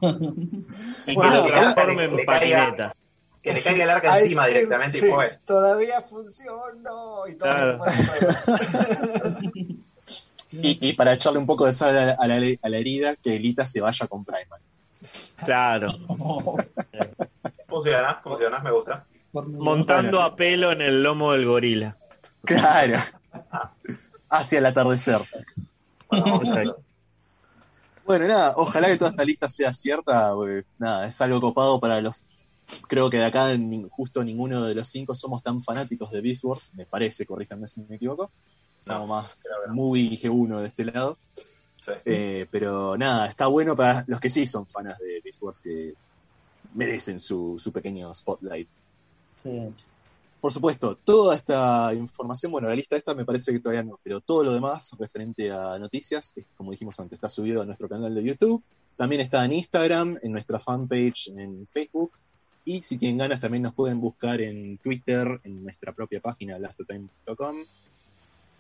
[1.07, 2.97] Y Bueno, que lo transforme le en caiga- patineta.
[3.43, 5.39] Que le caiga el arca encima directamente y fue.
[5.47, 7.27] Todavía funcionó.
[7.27, 7.81] Y todo Claro.
[10.53, 13.17] Y, y para echarle un poco de sal a la, a la- a la herida,
[13.17, 14.61] que Elita se vaya con Primal.
[15.45, 15.97] Claro.
[17.69, 19.07] Funciona, funciona, me gusta.
[19.33, 21.97] Montando a pelo en el lomo del gorila.
[22.45, 22.99] Claro.
[24.29, 25.21] Hacia el atardecer.
[28.05, 32.01] Bueno, nada, ojalá que toda esta lista sea cierta, porque nada, es algo copado para
[32.01, 32.25] los...
[32.89, 33.49] Creo que de acá
[33.91, 37.81] justo ninguno de los cinco somos tan fanáticos de Beast Wars, me parece, corríjanme si
[37.83, 38.31] me equivoco.
[38.81, 41.19] Somos No, más que movie G1 de este lado.
[41.37, 41.93] sí.
[42.05, 45.95] Eh, pero nada, está bueno para los que sí son fanas de Beast Wars, que
[46.75, 48.69] merecen su, su pequeño spotlight.
[49.43, 49.73] Sí.
[50.41, 54.23] Por supuesto, toda esta información, bueno, la lista esta me parece que todavía no, pero
[54.23, 58.15] todo lo demás referente a noticias, es, como dijimos antes, está subido a nuestro canal
[58.15, 58.63] de YouTube,
[58.97, 62.13] también está en Instagram, en nuestra fanpage en Facebook,
[62.65, 67.65] y si tienen ganas también nos pueden buscar en Twitter, en nuestra propia página, lastotime.com.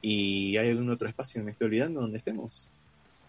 [0.02, 2.70] ¿Y hay algún otro espacio que me estoy olvidando donde estemos?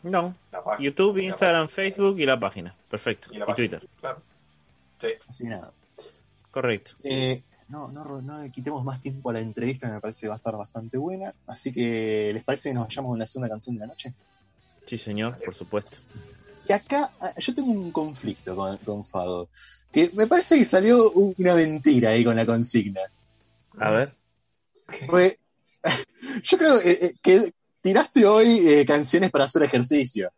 [0.03, 0.35] No.
[0.79, 2.75] YouTube, Instagram, Facebook y la página.
[2.89, 3.29] Perfecto.
[3.31, 3.55] Y Y, la página.
[3.69, 3.89] Twitter.
[3.99, 4.21] Claro.
[4.99, 5.07] Sí.
[5.27, 5.71] Así que nada.
[6.49, 6.93] Correcto.
[7.03, 10.27] Eh, no, no, no le quitemos más tiempo a la entrevista, que me parece que
[10.29, 11.33] va a estar bastante buena.
[11.47, 14.13] Así que, ¿les parece que nos vayamos con la segunda canción de la noche?
[14.85, 15.99] Sí, señor, por supuesto.
[16.65, 19.49] Que acá ah, yo tengo un conflicto con, con Fago.
[19.91, 23.01] Que me parece que salió una mentira ahí con la consigna.
[23.79, 24.13] A ver.
[25.07, 25.37] Fue-
[26.43, 30.31] yo creo eh, eh, que tiraste hoy eh, canciones para hacer ejercicio.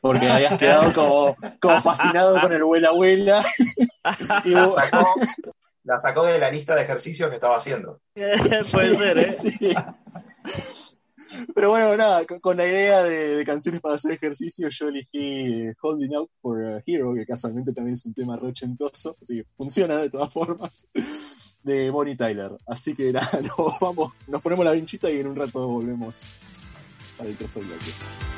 [0.00, 3.44] Porque habías quedado como, como fascinado con el abuela abuela.
[4.44, 5.14] y La vos- sacó,
[5.84, 8.00] la sacó de la lista de ejercicios que estaba haciendo.
[8.14, 9.32] Puede ser, ¿eh?
[9.32, 9.74] Sí, sí.
[11.54, 15.72] Pero bueno, nada, con, con la idea de, de canciones para hacer ejercicio, yo elegí
[15.82, 19.98] Holding Out for a Hero, que casualmente también es un tema rochentoso, así que funciona
[19.98, 20.86] de todas formas,
[21.64, 22.52] de Bonnie Tyler.
[22.66, 26.30] Así que nada, nos vamos, nos ponemos la vinchita y en un rato volvemos
[27.18, 28.33] el tercer bloque.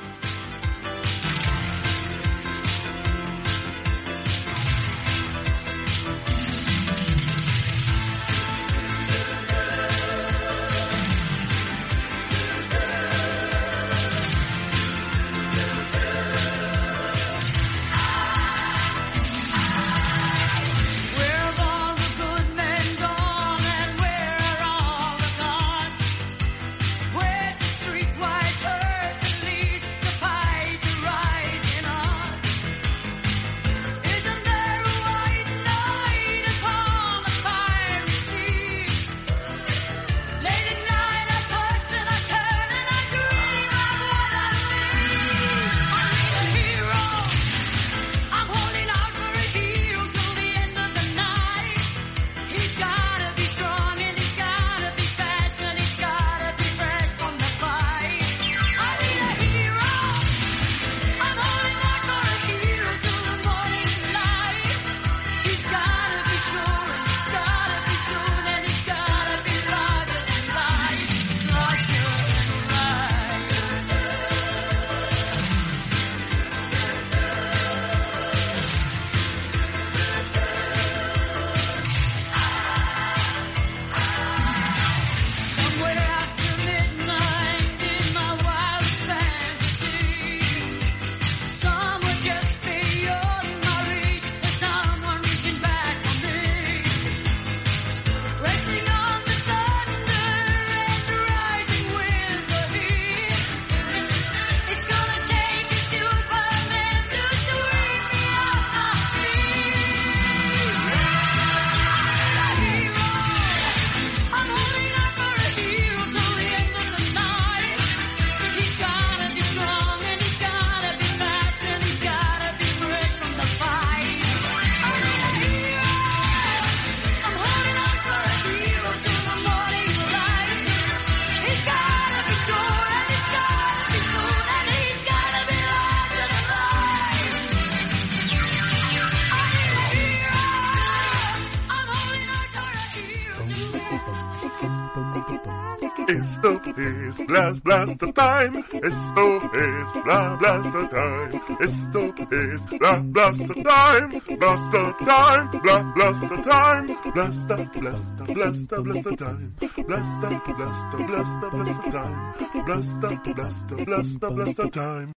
[146.87, 148.64] es Blast blast the Time.
[148.83, 151.40] Esto es Blast blast the Time.
[151.61, 154.09] Esto es Blast blast the Time.
[154.38, 155.51] Blast the Time.
[155.94, 156.87] Blast the Time.
[157.12, 159.55] Blast Blast Blaster blast the Time.
[159.87, 162.35] Blast Blast Blaster blast the Time.
[162.66, 165.12] Blast Blast Blaster blast the Time.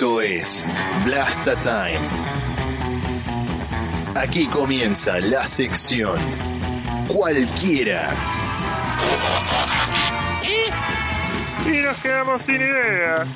[0.00, 0.64] Esto es
[1.04, 2.08] Blasta Time.
[4.14, 6.18] Aquí comienza la sección
[7.06, 8.14] Cualquiera.
[11.66, 13.28] Y nos quedamos sin ideas.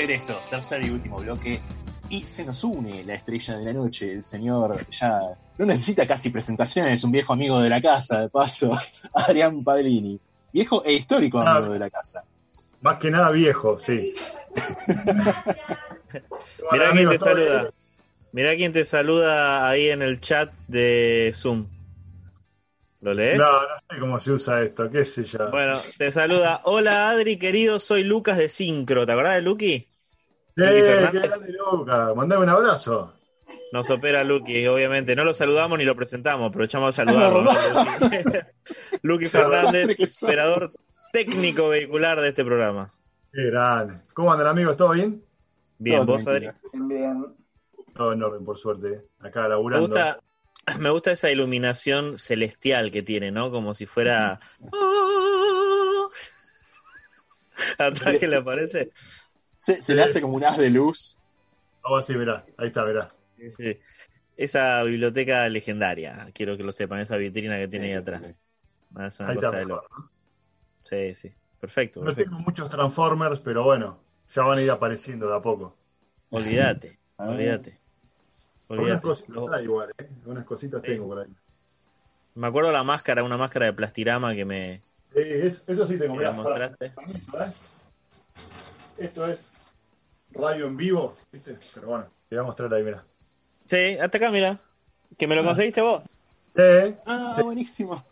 [0.00, 1.60] Regreso, tercer y último bloque.
[2.08, 5.20] Y se nos une la estrella de la noche, el señor ya
[5.58, 8.72] no necesita casi presentaciones, es un viejo amigo de la casa, de paso,
[9.14, 10.18] Adrián Paglini.
[10.52, 11.56] Viejo e histórico Ah.
[11.56, 12.24] amigo de la casa.
[12.80, 14.14] Más que nada viejo, sí.
[16.72, 17.70] Mirá quién te ¿todo saluda.
[18.32, 21.66] Mirá quién te saluda ahí en el chat de Zoom.
[23.02, 23.38] ¿Lo lees?
[23.38, 25.50] No, no sé cómo se usa esto, qué sé yo.
[25.50, 26.62] Bueno, te saluda.
[26.64, 29.06] Hola Adri, querido, soy Lucas de Sincro.
[29.06, 29.86] ¿Te acordás de Lucky?
[30.56, 31.22] Eh, Luqui qué Fernández.
[31.22, 33.14] grande Luca, mandame un abrazo.
[33.72, 35.14] Nos opera Lucky, obviamente.
[35.14, 37.44] No lo saludamos ni lo presentamos, aprovechamos a saludarlo.
[39.02, 40.70] Lucky Fernández, operador
[41.12, 42.92] técnico vehicular de este programa.
[43.32, 43.94] Qué grande.
[44.12, 44.76] ¿Cómo andan amigos?
[44.76, 45.22] ¿Todo bien?
[45.78, 46.48] Bien, ¿vos, Adri?
[46.72, 47.26] Bien.
[47.94, 49.02] Todo en orden, por suerte.
[49.20, 49.86] Acá Me laburando.
[49.86, 50.20] gusta,
[50.80, 53.52] me gusta esa iluminación celestial que tiene, ¿no?
[53.52, 54.40] Como si fuera.
[57.78, 58.90] Atrás que le aparece.
[59.60, 61.18] Se, se le hace como un haz de luz.
[61.84, 62.44] Vamos así, mirá.
[62.56, 63.08] Ahí está.
[63.36, 63.78] Sí, sí.
[64.36, 68.34] Esa biblioteca legendaria, quiero que lo sepan, esa vitrina que tiene ahí atrás.
[68.94, 69.66] Ah, Es una Ahí cosa está de.
[70.84, 71.34] Sí, sí.
[71.60, 75.76] Perfecto, No tengo muchos Transformers, pero bueno, ya van a ir apareciendo de a poco.
[76.30, 77.80] Olvídate, olvídate.
[78.68, 80.08] Algunas cositas hay igual, ¿eh?
[80.22, 81.34] Algunas cositas tengo por ahí.
[82.34, 84.82] Me acuerdo la máscara, una máscara de plastirama que me,
[85.14, 86.92] Eh, es- eso sí tengo, me mostraste.
[87.22, 87.54] ¿sabes?
[89.00, 89.50] Esto es
[90.30, 91.58] radio en vivo, ¿viste?
[91.74, 93.02] Pero bueno, te voy a mostrar ahí, mirá.
[93.64, 94.60] Sí, hasta acá, mira.
[95.16, 96.02] Que me lo conseguiste vos.
[96.54, 96.94] Sí.
[97.06, 97.42] Ah, sí.
[97.42, 98.04] buenísimo.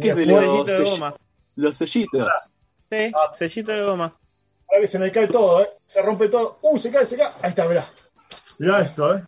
[0.00, 1.16] ¿Qué es de los, de goma.
[1.56, 2.28] los sellitos?
[2.88, 4.14] Sí, sellito de goma.
[4.68, 5.68] Ahora que se me cae todo, ¿eh?
[5.84, 6.60] Se rompe todo.
[6.62, 6.78] ¡Uh!
[6.78, 7.26] Se cae, se cae.
[7.42, 7.84] Ahí está, mirá.
[8.58, 9.24] Mirá esto, ¿eh?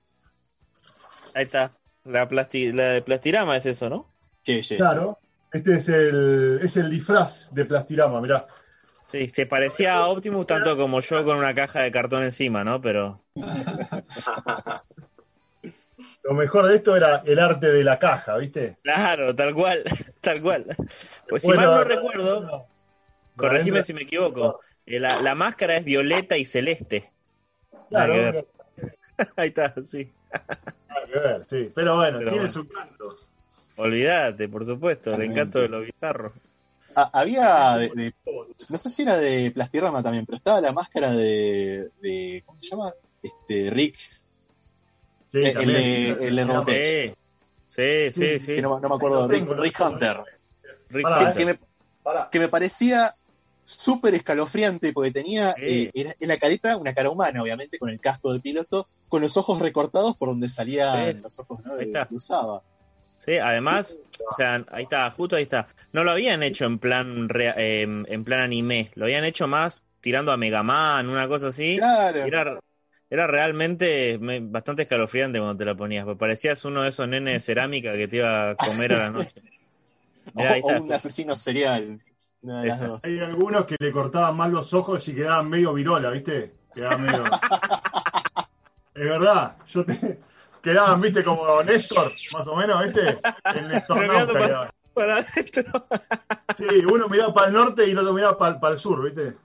[1.35, 1.73] Ahí está.
[2.05, 4.07] La, plasti la de plastirama es eso, ¿no?
[4.45, 4.77] Qué belleza.
[4.77, 5.19] Claro.
[5.53, 8.47] Este es el, es el disfraz de Plastirama, mirá.
[9.11, 12.81] Sí, se parecía a Optimus tanto como yo con una caja de cartón encima, ¿no?
[12.81, 13.21] Pero
[16.23, 18.77] Lo mejor de esto era el arte de la caja, ¿viste?
[18.83, 19.83] claro, tal cual,
[20.21, 20.67] tal cual.
[21.29, 22.67] Pues si mal no recuerdo, no.
[23.37, 27.11] corregime si me equivoco, eh, la, la máscara es violeta y celeste.
[27.89, 28.47] Claro.
[29.37, 30.11] Ahí está, sí.
[31.13, 31.71] que ver, sí.
[31.75, 32.53] Pero bueno, Pero tiene bueno.
[32.53, 33.09] su canto.
[33.77, 36.33] Olvídate, por supuesto, el encanto de lo bizarro.
[36.97, 38.15] Ah, había de, de-
[38.69, 42.69] no sé si era de Plastirama también, pero estaba la máscara de, de ¿cómo se
[42.69, 42.93] llama?
[43.23, 43.97] Este Rick,
[45.33, 46.19] Sí, Eh, el, también.
[46.19, 47.15] de, el Robotech.
[47.69, 48.41] Sí, sí, sí.
[48.41, 48.55] sí.
[48.57, 49.49] Que no, no me acuerdo, Rick.
[49.81, 50.21] Hunter.
[50.89, 51.35] Rick Hunter.
[51.37, 51.59] que me,
[52.33, 53.15] que me parecía
[53.63, 58.01] súper escalofriante porque tenía eh, era- en la careta una cara humana, obviamente, con el
[58.01, 61.77] casco de piloto, con los ojos recortados por donde salían los ojos ¿no?
[61.79, 62.63] Que usaba.
[63.21, 63.99] Sí, además,
[64.31, 65.67] o sea, ahí está, justo ahí está.
[65.93, 69.83] No lo habían hecho en plan rea- eh, en plan anime, lo habían hecho más
[70.01, 71.77] tirando a Mega Man, una cosa así.
[71.77, 72.25] Claro.
[72.25, 72.59] Era,
[73.11, 77.35] era realmente me- bastante escalofriante cuando te la ponías, porque parecías uno de esos nenes
[77.35, 79.43] de cerámica que te iba a comer a la noche.
[80.35, 82.01] Mirá, o, un asesino serial.
[82.41, 83.05] Una de las dos.
[83.05, 86.55] Hay algunos que le cortaban mal los ojos y quedaban medio virola, ¿viste?
[86.73, 87.25] Quedaban medio.
[88.95, 90.30] es verdad, yo te.
[90.63, 93.19] Quedaban, viste, como Néstor, más o menos, ¿viste?
[93.55, 94.75] El Néstor para-.
[94.93, 95.85] Para adentro.
[96.57, 99.37] Sí, uno miraba para el norte y el otro miraba para, el sur, ¿viste?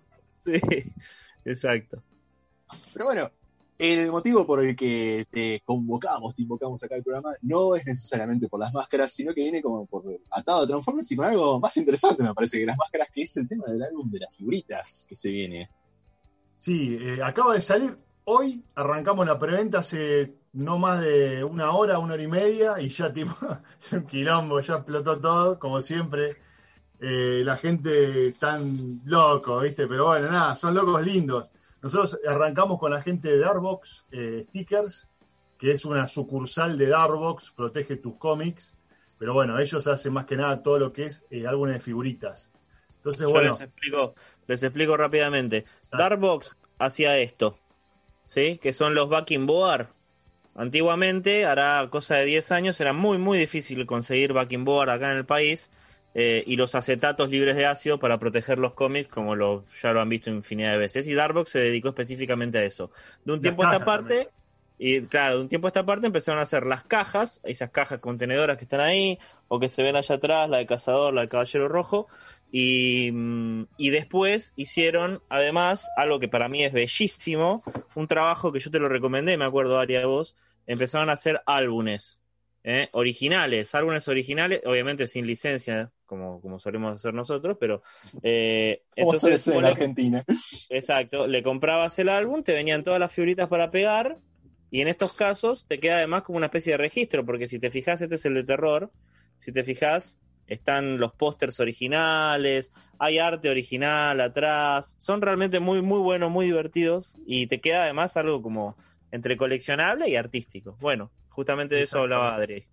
[0.44, 0.60] Sí,
[1.46, 2.04] exacto.
[2.94, 3.32] Pero bueno,
[3.78, 8.48] el motivo por el que te convocamos, te invocamos acá al programa, no es necesariamente
[8.48, 11.78] por las máscaras, sino que viene como por atado a Transformers y con algo más
[11.78, 15.06] interesante, me parece, que las máscaras, que es el tema del álbum de las figuritas
[15.08, 15.70] que se viene.
[16.58, 17.98] Sí, eh, acaba de salir.
[18.24, 22.88] Hoy arrancamos la preventa hace no más de una hora, una hora y media, y
[22.88, 23.36] ya tipo,
[23.80, 26.38] es un quilombo, ya explotó todo, como siempre.
[27.00, 29.86] Eh, la gente tan loco, ¿viste?
[29.86, 31.52] Pero bueno, nada, son locos lindos.
[31.82, 35.10] Nosotros arrancamos con la gente de Darbox eh, Stickers,
[35.58, 38.78] que es una sucursal de Darbox, protege tus cómics,
[39.20, 42.54] pero bueno, ellos hacen más que nada todo lo que es eh, álbumes de figuritas.
[42.96, 44.16] Entonces, Yo bueno, les explico,
[44.48, 45.66] les explico rápidamente.
[45.92, 47.60] Darkbox hacía esto,
[48.26, 48.58] ¿sí?
[48.58, 49.88] Que son los backing board.
[50.56, 55.18] Antiguamente, hará cosa de 10 años, era muy, muy difícil conseguir backing board acá en
[55.18, 55.70] el país.
[56.18, 60.00] eh, y los acetatos libres de ácido para proteger los cómics, como lo, ya lo
[60.00, 61.10] han visto infinidad de veces.
[61.10, 62.90] Y Darkbox se dedicó específicamente a eso.
[63.26, 64.30] De un tiempo a esta parte,
[64.78, 68.00] y claro, de un tiempo a esta parte empezaron a hacer las cajas, esas cajas
[68.00, 69.18] contenedoras que están ahí,
[69.48, 72.08] o que se ven allá atrás, la de Cazador, la de Caballero Rojo,
[72.52, 77.64] y, mm, y después hicieron, además, algo que para mí es bellísimo,
[77.96, 80.36] un trabajo que yo te lo recomendé, me acuerdo, Aria, de vos,
[80.68, 82.22] empezaron a hacer álbumes.
[82.66, 82.90] ¿eh?
[82.94, 87.82] originales, álbumes originales, obviamente sin licencia, como, como solemos hacer nosotros, pero
[88.24, 90.26] eh, Como suele entonces ser en Argentina.
[90.70, 94.18] Exacto, le comprabas el álbum, te venían todas las figuritas para pegar,
[94.76, 97.70] y en estos casos te queda además como una especie de registro, porque si te
[97.70, 98.92] fijas, este es el de terror,
[99.38, 106.00] si te fijas, están los pósters originales, hay arte original atrás, son realmente muy, muy
[106.00, 108.76] buenos, muy divertidos, y te queda además algo como
[109.12, 110.76] entre coleccionable y artístico.
[110.82, 112.66] Bueno, justamente de eso hablaba Adri.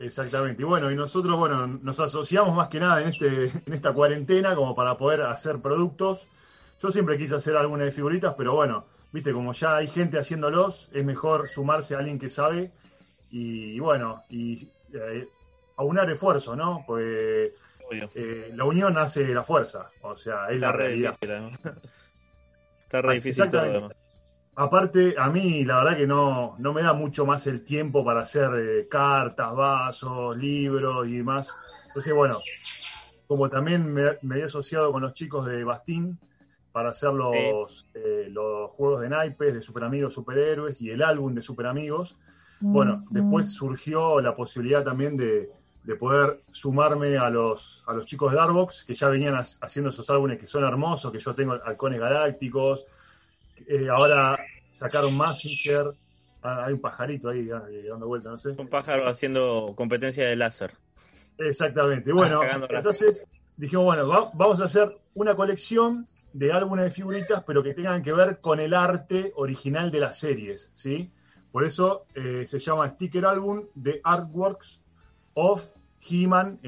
[0.00, 0.62] Exactamente.
[0.62, 4.56] Y bueno, y nosotros, bueno, nos asociamos más que nada en, este, en esta cuarentena
[4.56, 6.26] como para poder hacer productos.
[6.82, 10.90] Yo siempre quise hacer alguna de figuritas, pero bueno, viste, como ya hay gente haciéndolos,
[10.92, 12.70] es mejor sumarse a alguien que sabe
[13.30, 15.28] y, y bueno, y eh,
[15.76, 16.84] aunar esfuerzo, ¿no?
[16.86, 17.52] Pues
[18.14, 21.14] eh, la unión hace la fuerza, o sea, es la Está re realidad.
[21.20, 21.58] difícil.
[22.84, 23.90] Está re Así- difícil todo.
[24.60, 28.22] Aparte, a mí la verdad que no, no me da mucho más el tiempo para
[28.22, 31.56] hacer eh, cartas, vasos, libros y demás.
[31.86, 32.40] Entonces, bueno,
[33.28, 36.18] como también me, me había asociado con los chicos de Bastín
[36.72, 41.34] para hacer los, eh, los juegos de naipes de Super Amigos Superhéroes y el álbum
[41.34, 42.16] de Super Amigos,
[42.60, 45.48] bueno, después surgió la posibilidad también de,
[45.84, 49.90] de poder sumarme a los, a los chicos de Darbox, que ya venían ha- haciendo
[49.90, 52.84] esos álbumes que son hermosos, que yo tengo halcones galácticos,
[53.66, 54.38] eh, ahora
[54.70, 55.92] sacaron Massinger.
[56.42, 58.50] Ah, hay un pajarito ahí ah, eh, dando vuelta, no sé.
[58.58, 60.72] Un pájaro haciendo competencia de láser.
[61.38, 62.12] Exactamente.
[62.12, 62.40] Bueno,
[62.70, 67.74] entonces dijimos, bueno, va- vamos a hacer una colección de álbumes de figuritas, pero que
[67.74, 71.10] tengan que ver con el arte original de las series, ¿sí?
[71.50, 74.82] Por eso eh, se llama Sticker Album de Artworks
[75.34, 75.74] of
[76.08, 76.60] He-Man,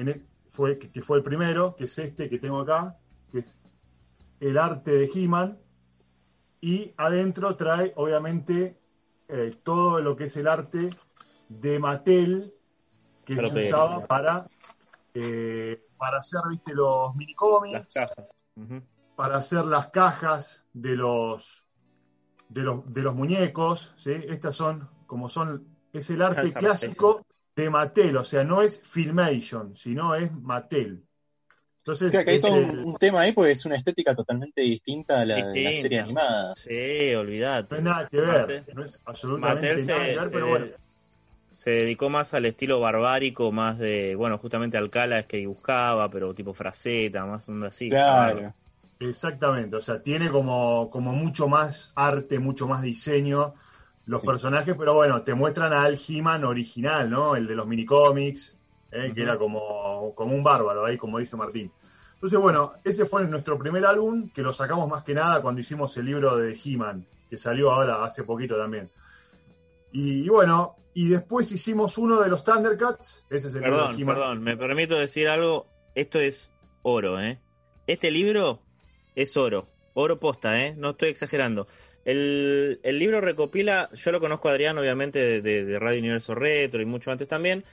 [0.47, 2.97] fue, que, que fue el primero, que es este que tengo acá,
[3.31, 3.57] que es
[4.39, 5.59] el arte de He-Man,
[6.59, 8.77] y adentro trae, obviamente,
[9.27, 10.89] eh, todo lo que es el arte
[11.49, 12.53] de Mattel,
[13.25, 14.47] que Pero se usaba para,
[15.13, 18.27] eh, para hacer, viste, los minicómics, Las cajas.
[19.15, 21.65] Para hacer las cajas de los
[22.49, 24.11] de los, de los muñecos, ¿sí?
[24.11, 28.81] Estas son, como son, es el arte Salsa clásico de Mattel, o sea, no es
[28.81, 31.03] Filmation, sino es Mattel.
[31.77, 34.61] Entonces, que hay es todo un, el- un tema ahí porque es una estética totalmente
[34.61, 36.53] distinta a la de la serie animada.
[36.55, 37.75] Sí, olvidate.
[37.75, 40.33] no es nada que ver, Mattel- no es absolutamente Mattel se, nada que ver, se-
[40.33, 40.65] pero bueno.
[41.55, 46.33] se dedicó más al estilo barbárico, más de, bueno, justamente Alcala es que dibujaba, pero
[46.33, 47.89] tipo fraceta, más onda así.
[47.89, 48.53] Claro.
[49.01, 53.55] Exactamente, o sea, tiene como, como mucho más arte, mucho más diseño
[54.05, 54.27] los Sí.
[54.27, 57.35] personajes, pero bueno, te muestran al He-Man original, ¿no?
[57.35, 58.57] El de los minicómics,
[58.91, 59.11] ¿eh?
[59.13, 61.71] que era como, como un bárbaro, ahí como dice Martín.
[62.13, 65.95] Entonces, bueno, ese fue nuestro primer álbum, que lo sacamos más que nada cuando hicimos
[65.97, 68.91] el libro de He-Man, que salió ahora hace poquito también.
[69.91, 74.01] Y, bueno, y después hicimos uno de los Thundercats, ese es el libro Perdón, de
[74.03, 74.15] He-Man.
[74.15, 76.51] perdón, me permito decir algo, esto es
[76.83, 77.39] oro, ¿eh?
[77.87, 78.61] Este libro
[79.15, 80.73] es oro, oro posta, ¿eh?
[80.75, 81.67] No estoy exagerando.
[82.03, 86.85] El, el libro recopila, yo lo conozco a Adrián, obviamente, de, Radio Universo Retro y
[86.85, 87.63] mucho antes también.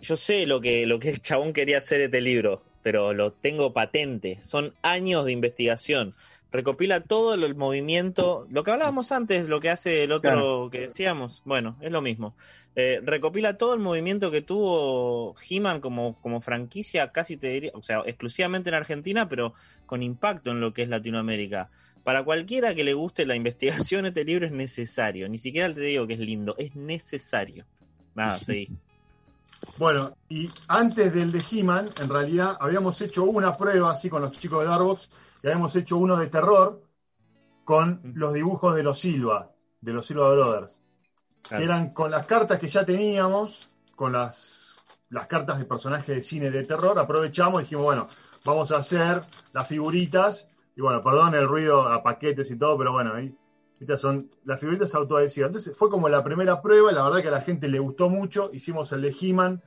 [0.00, 3.72] Yo sé lo que, lo que el chabón quería hacer este libro, pero lo tengo
[3.72, 4.38] patente.
[4.40, 6.14] Son años de investigación.
[6.56, 10.70] Recopila todo el movimiento, lo que hablábamos antes, lo que hace el otro Claro.
[10.70, 12.34] que decíamos, bueno, es lo mismo.
[12.74, 17.82] Eh, recopila todo el movimiento que tuvo He-Man como, como franquicia, casi te diría, o
[17.82, 19.52] sea, exclusivamente en Argentina, pero
[19.84, 21.68] con impacto en lo que es Latinoamérica.
[22.04, 25.28] Para cualquiera que le guste la investigación, este libro es necesario.
[25.28, 27.66] Ni siquiera te digo que es lindo, es necesario.
[28.14, 28.68] Nada, sí.
[29.78, 34.30] Bueno, y antes del de He-Man, en realidad habíamos hecho una prueba así con los
[34.32, 35.10] chicos de Darbox,
[35.46, 36.82] y habíamos hecho uno de terror
[37.64, 40.80] con los dibujos de los Silva, de los Silva Brothers.
[41.42, 41.60] Claro.
[41.60, 44.74] Que eran con las cartas que ya teníamos, con las,
[45.08, 48.08] las cartas de personajes de cine de terror, aprovechamos y dijimos, bueno,
[48.44, 49.20] vamos a hacer
[49.52, 53.32] las figuritas Y bueno, perdón el ruido a paquetes y todo, pero bueno, ahí
[53.78, 55.50] estas son las figuritas autoadhesivas.
[55.50, 58.50] Entonces fue como la primera prueba, la verdad que a la gente le gustó mucho,
[58.52, 59.62] hicimos el de He-Man,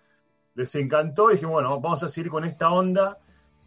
[0.55, 3.17] les encantó y dijimos, bueno, vamos a seguir con esta onda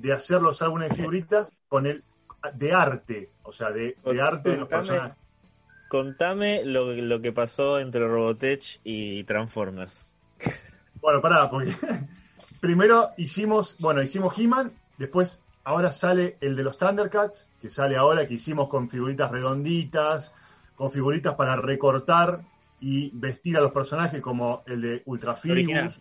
[0.02, 2.02] de hacer los álbumes de figuritas con el
[2.54, 5.16] de arte, o sea, de, de arte de los personajes.
[5.88, 10.08] Contame lo, lo que pasó entre Robotech y Transformers.
[11.00, 11.72] Bueno, pará, porque
[12.60, 18.26] primero hicimos, bueno, hicimos He-Man, después ahora sale el de los Thundercats, que sale ahora,
[18.26, 20.34] que hicimos con figuritas redonditas,
[20.74, 22.40] con figuritas para recortar
[22.80, 25.34] y vestir a los personajes como el de Ultra.
[25.34, 26.00] Figures.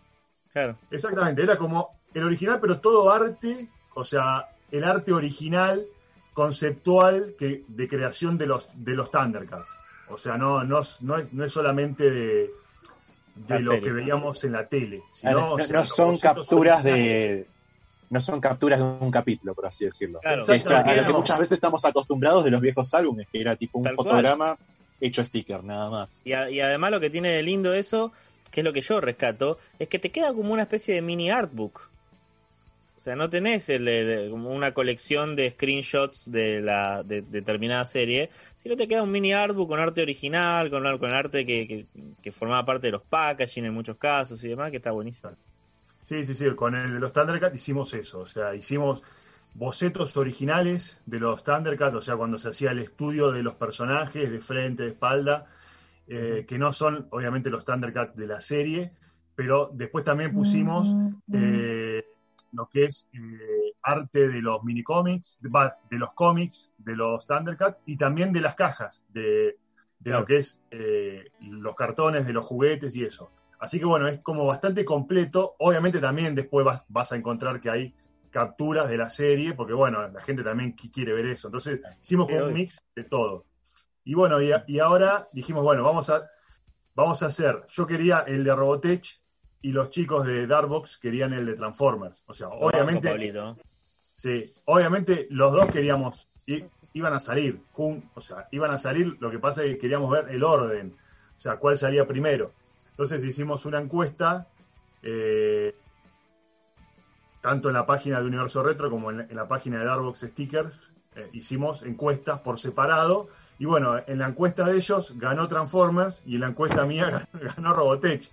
[0.52, 0.76] Claro.
[0.90, 5.84] Exactamente, era como el original, pero todo arte, o sea, el arte original,
[6.34, 9.74] conceptual que, de creación de los, de los Thundercats.
[10.08, 12.50] O sea, no, no, es- no, es, no es solamente de,
[13.34, 13.80] de lo serie.
[13.82, 17.46] que veíamos en la tele, sino, no, o no- sea, no los son capturas de.
[18.10, 20.20] No son capturas de un capítulo, por así decirlo.
[20.20, 20.42] Claro.
[20.44, 23.84] A lo que muchas veces estamos acostumbrados de los viejos álbumes, que era tipo un
[23.84, 24.06] Tal cual.
[24.08, 24.58] fotograma
[25.00, 26.20] hecho sticker, nada más.
[26.26, 28.12] Y, a- y además lo que tiene de lindo eso,
[28.50, 31.30] que es lo que yo rescato, es que te queda como una especie de mini
[31.30, 31.88] artbook.
[33.02, 38.76] O sea, no tenés el- una colección de screenshots de la de, determinada serie, sino
[38.76, 41.86] te queda un mini artbook con arte original, con, con arte que, que,
[42.22, 45.32] que formaba parte de los packaging en muchos casos y demás, que está buenísimo.
[46.02, 49.02] Sí, sí, sí, con el de los Thundercats hicimos eso, o sea, hicimos
[49.54, 54.30] bocetos originales de los Thundercats, o sea, cuando se hacía el estudio de los personajes
[54.30, 55.46] de frente, de espalda,
[56.08, 58.92] eh, que no son obviamente los Thundercats de la serie,
[59.36, 60.98] pero después también pusimos
[61.32, 62.04] eh,
[62.52, 67.96] lo que es eh, arte de los minicómics, de los cómics de los Thundercats y
[67.96, 69.56] también de las cajas, de,
[69.98, 73.32] de lo que es eh, los cartones, de los juguetes y eso.
[73.58, 75.54] Así que bueno, es como bastante completo.
[75.58, 77.94] Obviamente también después vas, vas a encontrar que hay
[78.30, 81.48] capturas de la serie, porque bueno, la gente también qui- quiere ver eso.
[81.48, 83.46] Entonces hicimos como un mix de todo.
[84.04, 86.28] Y bueno, y, a- y ahora dijimos, bueno, vamos a,
[86.94, 89.21] vamos a hacer, yo quería el de Robotech
[89.62, 92.22] y los chicos de Darkbox querían el de Transformers.
[92.26, 93.08] O sea, obviamente...
[94.14, 99.16] Sí, obviamente los dos queríamos, i- iban a salir, jun- o sea, iban a salir,
[99.20, 100.94] lo que pasa es que queríamos ver el orden,
[101.34, 102.52] o sea, cuál salía primero.
[102.90, 104.46] Entonces hicimos una encuesta,
[105.02, 105.74] eh,
[107.40, 110.20] tanto en la página de Universo Retro como en la, en la página de Darbox
[110.20, 116.22] Stickers, eh, hicimos encuestas por separado, y bueno, en la encuesta de ellos ganó Transformers
[116.26, 118.30] y en la encuesta mía ganó, ganó Robotech.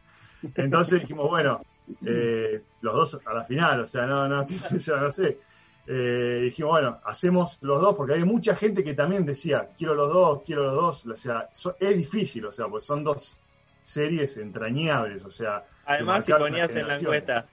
[0.56, 1.62] Entonces dijimos, bueno,
[2.06, 5.40] eh, los dos a la final, o sea, no, no, qué sé yo, no sé.
[5.88, 10.10] Eh, dijimos, bueno, hacemos los dos, porque hay mucha gente que también decía, quiero los
[10.14, 13.40] dos, quiero los dos, o sea, so- es difícil, o sea, pues son dos
[13.82, 15.66] series entrañables, o sea.
[15.86, 17.48] Además, si ponías en la encuesta,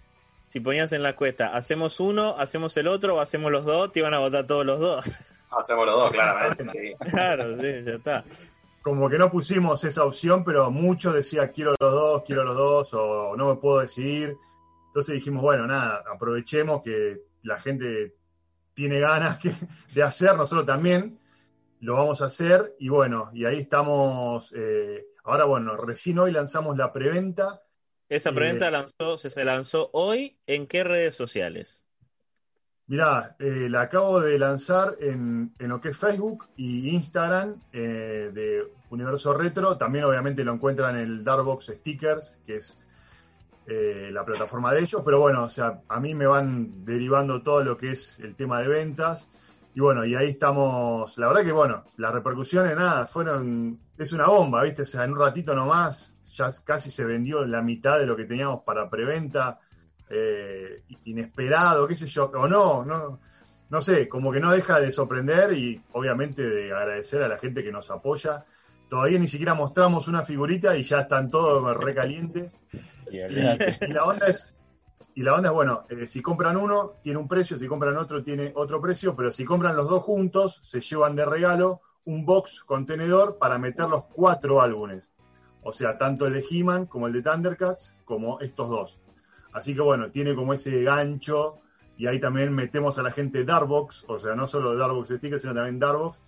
[0.49, 4.01] si ponías en la encuesta, hacemos uno, hacemos el otro o hacemos los dos, te
[4.01, 5.07] iban a votar todos los dos.
[5.59, 6.69] Hacemos los dos, claramente.
[6.69, 7.11] sí.
[7.11, 8.25] claro, sí, ya está.
[8.87, 12.95] Como que no pusimos esa opción, pero muchos decían, quiero los dos, quiero los dos,
[12.95, 14.37] o no me puedo decidir.
[14.87, 18.15] Entonces dijimos, bueno, nada, aprovechemos que la gente
[18.75, 19.51] tiene ganas que-
[19.93, 21.19] de hacer, nosotros también
[21.81, 26.77] lo vamos a hacer, y bueno, y ahí estamos, eh, ahora bueno, recién hoy lanzamos
[26.77, 27.63] la preventa.
[28.09, 31.85] Esa Eh, preventa lanzó, se, se lanzó hoy, ¿en qué redes sociales?
[32.89, 38.31] Mirá, eh, la acabo de lanzar en, en lo que es Facebook y Instagram eh,
[38.33, 39.77] de Universo Retro.
[39.77, 42.79] También obviamente lo encuentran en el Darkbox Stickers, que es
[43.67, 45.03] eh, la plataforma de ellos.
[45.05, 48.61] Pero bueno, o sea, a mí me van derivando todo lo que es el tema
[48.61, 49.31] de ventas.
[49.75, 51.19] Y bueno, y ahí estamos.
[51.19, 53.81] La verdad que bueno, las repercusiones, nada, fueron.
[53.99, 54.83] Es una bomba, ¿viste?
[54.83, 58.27] O sea, en un ratito nomás ya casi se vendió la mitad de lo que
[58.27, 59.59] teníamos para preventa
[60.09, 63.21] eh, inesperado, qué sé yo, o no, no,
[63.69, 67.65] no sé, como que no deja de sorprender y obviamente de agradecer a la gente
[67.65, 68.45] que nos apoya.
[68.89, 72.51] Todavía ni siquiera mostramos una figurita y ya están todos recalientes.
[73.09, 74.57] Y la onda es,
[75.15, 78.21] y la onda es bueno, eh, si compran uno, tiene un precio, si compran otro,
[78.21, 82.65] tiene otro precio, pero si compran los dos juntos, se llevan de regalo un box
[82.65, 85.11] contenedor para meter los cuatro álbumes.
[85.63, 89.01] O sea, tanto el de He-Man como el de Thundercats, como estos dos.
[89.57, 91.61] Así que bueno, tiene como ese gancho
[91.97, 95.55] y ahí también metemos a la gente Darkbox, o sea, no solo Darkbox Stickers, sino
[95.55, 96.23] también Darkbox,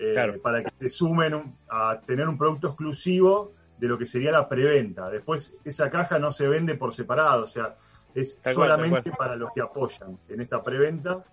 [0.00, 0.42] eh, Claro.
[0.42, 5.08] para que se sumen a tener un producto exclusivo de lo que sería la preventa.
[5.10, 7.76] Después, esa caja no se vende por separado, o sea,
[8.16, 11.24] es cual, solamente para los que apoyan en esta preventa.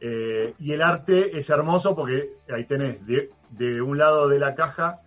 [0.00, 4.54] Eh, y el arte es hermoso porque ahí tenés de, de un lado de la
[4.54, 5.02] caja,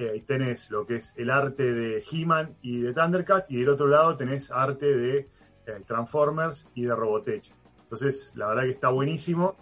[0.00, 3.68] eh, ahí tenés lo que es el arte de He-Man y de Thundercats, y del
[3.68, 5.18] otro lado tenés arte de
[5.66, 7.52] eh, Transformers y de Robotech.
[7.82, 9.56] Entonces, la verdad que está buenísimo.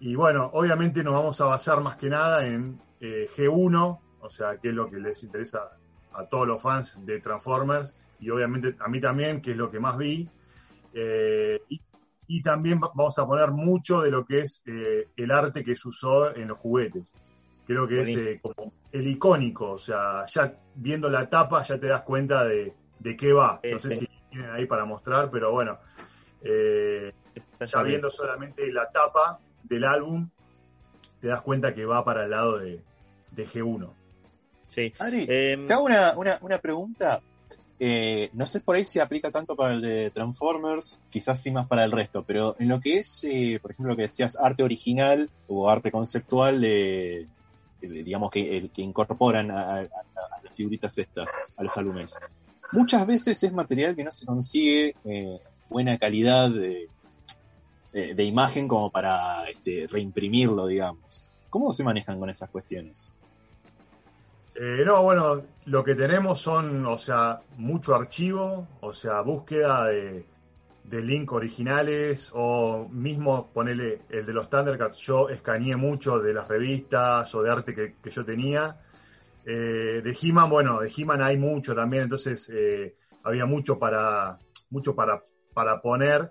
[0.00, 4.58] y bueno, obviamente nos vamos a basar más que nada en eh, G1, o sea,
[4.58, 5.70] que es lo que les interesa
[6.12, 9.80] a todos los fans de Transformers y obviamente a mí también, que es lo que
[9.80, 10.28] más vi.
[10.92, 11.80] Eh, y,
[12.28, 15.74] y también va- vamos a poner mucho de lo que es eh, el arte que
[15.74, 17.12] se usó en los juguetes.
[17.66, 21.88] Creo que es eh, como el icónico, o sea, ya viendo la tapa ya te
[21.88, 23.58] das cuenta de, de qué va.
[23.64, 25.78] No sé si tienen ahí para mostrar, pero bueno,
[26.40, 27.12] eh,
[27.60, 30.30] ya viendo solamente la tapa del álbum,
[31.20, 32.80] te das cuenta que va para el lado de,
[33.32, 33.90] de G1.
[34.68, 34.92] Sí.
[35.00, 37.20] Adri, Em, te hago una, una, una pregunta.
[37.80, 41.66] Eh, no sé por ahí si aplica tanto para el de Transformers, quizás sí más
[41.66, 44.62] para el resto, pero en lo que es, eh, por ejemplo, lo que decías, arte
[44.62, 47.26] original o arte conceptual, de-
[47.88, 49.88] digamos que el que incorporan a, a-
[50.42, 52.16] las figuritas estas, a los álbumes.
[52.72, 56.90] Muchas veces es material que no se consigue eh, buena calidad de,
[58.24, 61.24] imagen como para este, reimprimirlo, digamos.
[61.48, 63.12] ¿Cómo se manejan con esas cuestiones?
[64.56, 70.33] Eh, no, bueno, lo que tenemos son, o sea, mucho archivo, o sea, búsqueda de,
[70.84, 74.98] de link originales o mismo ponerle el de los Thundercats.
[74.98, 78.78] Yo escaneé mucho de las revistas o de arte que, que yo tenía.
[79.46, 84.38] Eh, de He-Man, bueno, de He-Man hay mucho también, entonces eh, había mucho para,
[84.70, 85.22] mucho para,
[85.52, 86.30] para poner.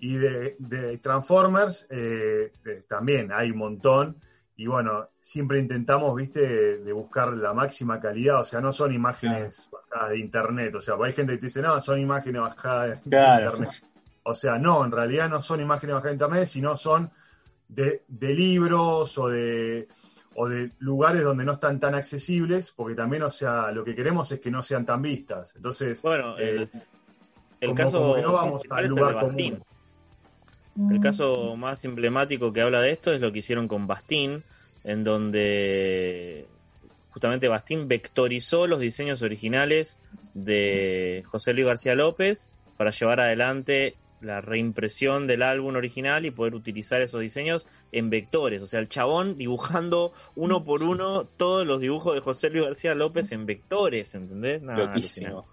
[0.00, 2.52] Y de, de Transformers eh,
[2.88, 4.16] también hay un montón.
[4.56, 8.40] Y bueno, siempre intentamos, viste, de buscar la máxima calidad.
[8.40, 10.74] O sea, no son imágenes bajadas de internet.
[10.74, 13.44] O sea, hay gente que te dice, no, son imágenes bajadas de Claro.
[13.46, 13.82] internet.
[14.24, 17.10] O sea, no, en realidad no son imágenes bajadas de internet, sino son
[17.68, 19.86] de, de libros o de,
[20.34, 24.30] o de lugares donde no están tan accesibles, porque también, o sea, lo que queremos
[24.32, 25.54] es que no sean tan vistas.
[25.56, 26.68] Entonces, Bueno, el, eh,
[27.60, 29.62] el como- caso como que no vamos al lugar de común.
[30.90, 34.42] El caso más emblemático que habla de esto es lo que hicieron con Bastín,
[34.82, 36.48] en donde
[37.10, 39.98] justamente Bastín vectorizó los diseños originales
[40.34, 46.54] de José Luis García López para llevar adelante la reimpresión del álbum original y poder
[46.54, 48.62] utilizar esos diseños en vectores.
[48.62, 52.94] O sea, el chabón dibujando uno por uno todos los dibujos de José Luis García
[52.94, 54.62] López en vectores, ¿entendés?
[54.62, 55.46] Nada, Loquísimo.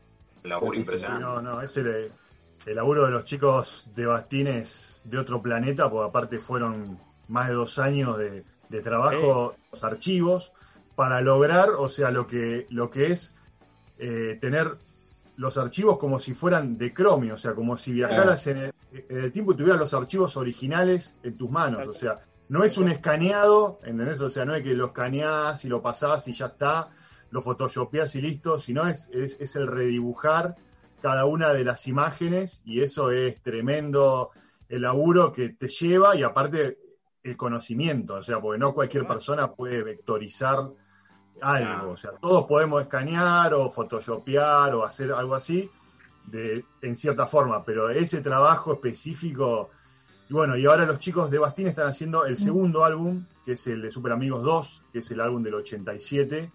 [0.44, 1.22] Laburo impresionante.
[1.22, 2.12] No, no, es el,
[2.66, 7.48] el laburo de los chicos de Bastín es de otro planeta, porque aparte fueron más
[7.48, 10.54] de dos años de, de trabajo, los archivos,
[10.96, 13.38] para lograr, o sea, lo que, lo que es
[14.00, 14.78] eh, tener
[15.42, 19.22] los archivos como si fueran de Chromie, o sea, como si viajaras en el, en
[19.22, 22.20] el tiempo y tuvieras los archivos originales en tus manos, o sea,
[22.50, 24.22] no es un escaneado, ¿entendés?
[24.22, 26.92] O sea, no es que lo escaneás y lo pasás y ya está,
[27.32, 30.58] lo photoshopeás y listo, sino es, es, es el redibujar
[31.02, 34.30] cada una de las imágenes y eso es tremendo
[34.70, 36.78] el laburo que te lleva y aparte
[37.24, 40.70] el conocimiento, o sea, porque no cualquier persona puede vectorizar
[41.42, 45.70] algo, o sea, todos podemos escanear o photoshopear o hacer algo así
[46.26, 49.70] de, en cierta forma, pero ese trabajo específico,
[50.30, 53.68] y bueno, y ahora los chicos de Bastín están haciendo el segundo álbum, que es
[53.68, 56.52] el de Super Amigos 2, que es el álbum del 87,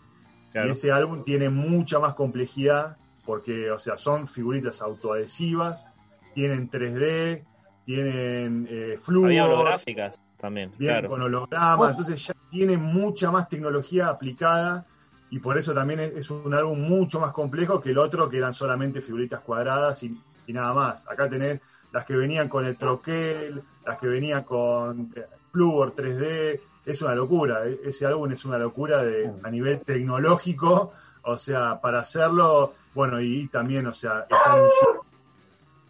[0.52, 0.68] Claro.
[0.68, 2.96] y ese álbum tiene mucha más complejidad,
[3.26, 5.86] porque, o sea, son figuritas autoadhesivas,
[6.34, 7.44] tienen 3D,
[7.84, 11.08] tienen eh, Había flúor, holográficas también, vienen claro.
[11.10, 14.86] con holograma, entonces ya tiene mucha más tecnología aplicada
[15.30, 18.38] y por eso también es, es un álbum mucho más complejo que el otro que
[18.38, 21.08] eran solamente figuritas cuadradas y, y nada más.
[21.08, 21.60] Acá tenés
[21.92, 27.14] las que venían con el troquel, las que venían con eh, Flúor 3D, es una
[27.14, 30.92] locura, e- ese álbum es una locura de, a nivel tecnológico,
[31.22, 34.66] o sea, para hacerlo, bueno, y también, o sea, está en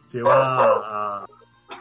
[0.07, 1.27] se va a,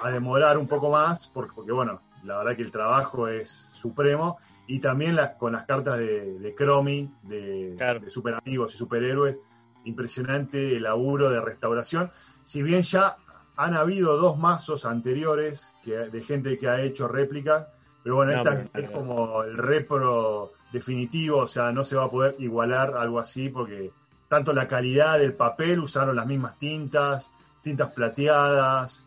[0.02, 4.38] a demorar un poco más, porque, porque, bueno, la verdad que el trabajo es supremo,
[4.68, 9.38] y también con las cartas de, de Chromie, de, de super amigos y superhéroes,
[9.86, 12.12] impresionante el laburo de restauración,
[12.44, 13.18] si bien ya
[13.56, 17.68] han habido dos mazos anteriores que, de gente que ha hecho réplicas,
[18.04, 22.10] pero bueno, No, esta es como el repro definitivo, o sea, no se va a
[22.10, 23.92] poder igualar algo así porque
[24.28, 29.06] tanto la calidad del papel, usaron las mismas tintas, tintas plateadas,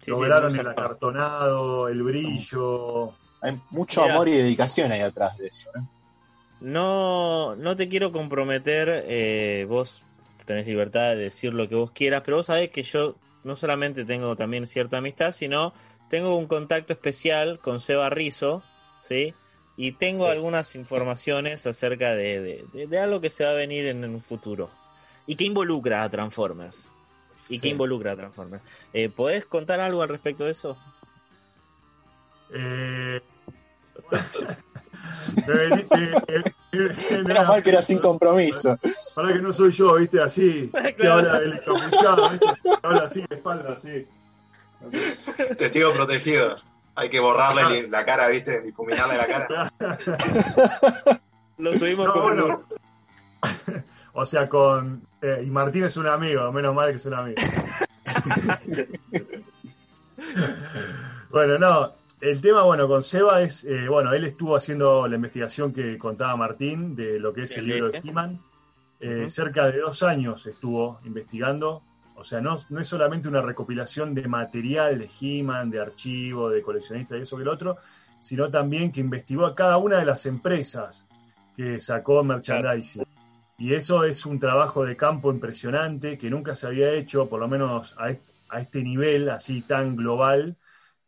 [0.00, 3.14] sí, lograron el acartonado, el brillo.
[3.42, 5.68] Hay mucho amor y dedicación ahí atrás de eso.
[5.76, 5.80] ¿eh?
[6.60, 10.02] No, no te quiero comprometer, eh, vos
[10.44, 14.04] tenés libertad de decir lo que vos quieras, pero vos sabés que yo no solamente
[14.04, 15.72] tengo también cierta amistad, sino
[16.08, 18.62] tengo un contacto especial con Seba Rizzo,
[19.00, 19.34] ¿sí?
[19.76, 23.86] Y tengo algunas informaciones acerca de, de- de- de algo que se va a venir
[23.86, 24.70] en un futuro.
[25.26, 26.88] Y que involucra a Transformers.
[27.48, 27.70] Y que Sí.
[27.70, 28.62] involucra a Transformers.
[28.92, 30.76] Eh, ¿Podés contar algo al respecto de eso?
[32.54, 33.20] Eh,
[37.24, 38.78] Menos mal que era sin compromiso.
[39.14, 40.20] Para que no soy yo, ¿viste?
[40.20, 40.70] Así.
[40.96, 42.46] Que habla el encapuchado, ¿viste?
[42.62, 44.06] Que habla así, de espalda, así.
[45.58, 46.56] Testigo protegido.
[46.94, 48.60] Hay que borrarle la cara, ¿viste?
[48.60, 49.72] Difuminarle la cara.
[51.58, 52.62] Lo subimos No, como bueno.
[54.14, 55.06] O sea, con.
[55.22, 57.40] eh, y Martín es un amigo, menos mal que es un amigo.
[61.30, 61.94] bueno, no.
[62.22, 63.64] El tema, bueno, con Seba es.
[63.64, 67.66] eh, bueno, él estuvo haciendo la investigación que contaba Martín de lo que es el
[67.66, 67.98] libro de.
[67.98, 68.40] He-Man.
[69.00, 69.28] Eh.
[69.28, 71.82] Cerca de dos años estuvo investigando.
[72.14, 76.62] O sea, no, no es solamente una recopilación de material de He-Man, de archivo, de
[76.62, 77.76] coleccionista y eso que el otro,
[78.20, 81.08] sino también que investigó a cada una de las empresas
[81.56, 83.04] que sacó merchandising.
[83.58, 87.48] Y eso es un trabajo de campo impresionante que nunca se había hecho, por lo
[87.48, 90.56] menos a este nivel así tan global,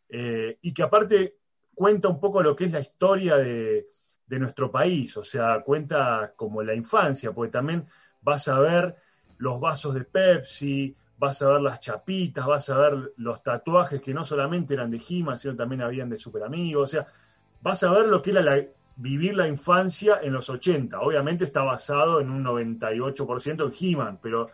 [0.09, 1.37] eh, y que aparte
[1.73, 3.87] cuenta un poco lo que es la historia de,
[4.27, 7.85] nuestro país, o sea, cuenta como la infancia, porque también
[8.21, 8.95] vas a ver
[9.37, 14.13] los vasos de Pepsi, vas a ver las chapitas, vas a ver los tatuajes que
[14.13, 17.07] no solamente eran de He-Man, sino también habían de Super Amigos, o sea,
[17.61, 18.65] vas a ver lo que era la-
[18.97, 21.01] vivir la infancia en los 80.
[21.01, 24.49] Obviamente está basado en un 98% en He-Man, pero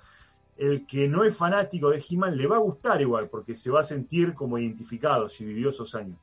[0.61, 3.79] el que no es fanático de He-Man le va a gustar igual, porque se va
[3.79, 6.19] a sentir como identificado si vivió esos años.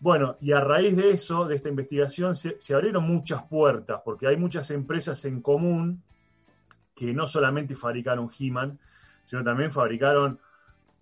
[0.00, 4.38] Bueno, y a raíz de eso, de esta investigación, se, abrieron muchas puertas, porque hay
[4.38, 6.02] muchas empresas en común
[6.94, 8.78] que no solamente fabricaron He-Man,
[9.22, 10.40] sino también fabricaron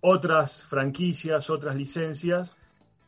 [0.01, 2.57] otras franquicias, otras licencias.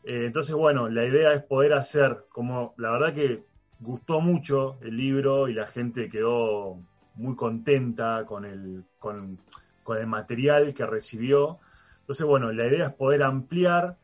[0.06, 3.44] Eh, entonces, bueno, la idea es poder hacer, como la verdad que
[3.82, 6.80] gustó mucho el libro y la gente quedó
[7.16, 9.40] muy contenta con el, con,
[9.86, 11.60] con el material que recibió.
[12.02, 13.96] Entonces, bueno, la idea es poder ampliar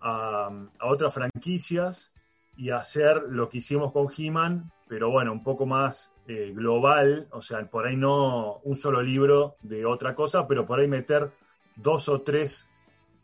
[0.00, 2.12] a, a otras franquicias
[2.56, 7.42] y hacer lo que hicimos con He-Man, pero bueno, un poco más eh, global, o
[7.42, 11.30] sea, por ahí no un solo libro de otra cosa, pero por ahí meter
[11.76, 12.70] dos o tres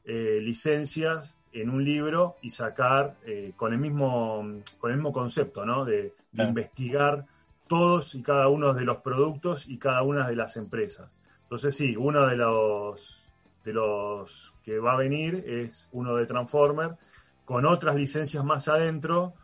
[0.05, 4.45] eh, licencias en un libro y sacar eh, con el mismo
[4.79, 5.85] con el mismo concepto, ¿no?
[5.85, 7.27] De, investigar
[7.69, 11.11] todos y cada uno de los productos y cada una de las empresas.
[11.53, 13.27] Entonces sí, uno de los
[13.63, 16.97] de los que va a venir es uno de Transformer
[17.45, 19.35] con otras licencias más adentro,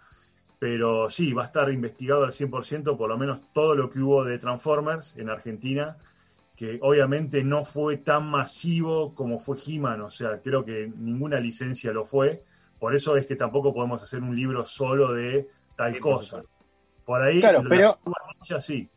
[0.58, 4.24] pero sí, va a estar investigado al 100% por lo menos todo lo que hubo
[4.24, 5.98] de Transformers en Argentina,
[6.56, 11.92] que obviamente no fue tan masivo como fue He-Man, o sea, creo que ninguna licencia
[11.92, 12.42] lo fue,
[12.80, 15.46] por eso es que tampoco podemos hacer un libro solo de
[15.76, 16.42] tal cosa.
[17.04, 17.98] Por ahí, Claro, la pero-
[18.40, 18.88] Ninja sí.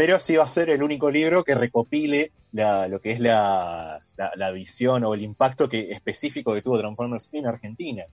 [0.00, 4.02] Pero sí va a ser el único libro que recopile la- lo que es la,
[4.54, 8.04] visión o el impacto que, específico que tuvo Transformers en Argentina.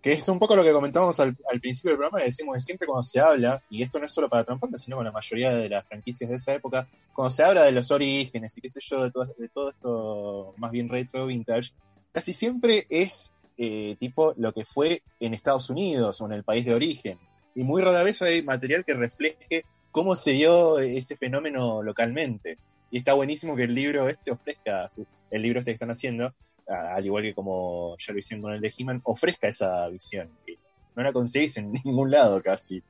[0.00, 3.02] Que es un poco lo que comentábamos al, principio del programa, decimos que siempre cuando
[3.02, 5.84] se habla, y esto no es solo para Transformers, sino con la mayoría de las
[5.84, 9.10] franquicias de esa época, cuando se habla de los orígenes y qué sé yo, de
[9.10, 11.72] todo, de todo esto más bien retro, vintage,
[12.12, 16.64] casi siempre es eh, tipo lo que fue en Estados Unidos o en el país
[16.64, 17.18] de origen.
[17.56, 22.58] Y muy rara vez hay material que refleje cómo se dio ese fenómeno localmente.
[22.90, 24.90] Y está buenísimo que el libro este ofrezca,
[25.30, 26.34] el libro este que están haciendo,
[26.66, 30.30] al igual que como ya lo hicieron con el de He-Man, ofrezca esa visión.
[30.44, 30.58] que
[30.96, 32.82] No la conseguís en ningún lado casi.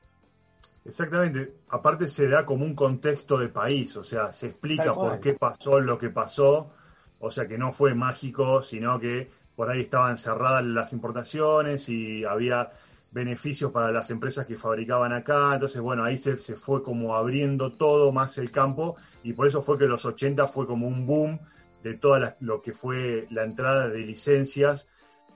[0.85, 1.53] Exactamente.
[1.69, 5.79] Aparte se da como un contexto de país, o sea, se explica por qué pasó
[5.79, 6.73] lo que pasó,
[7.19, 12.25] o sea, que no fue mágico, sino que por ahí estaban cerradas las importaciones y
[12.25, 12.71] había
[13.13, 17.73] beneficios para las empresas que fabricaban acá, entonces bueno, ahí se, se fue como abriendo
[17.73, 21.39] todo más el campo y por eso fue que los 80 fue como un boom
[21.83, 24.89] de todo lo que fue la entrada de licencias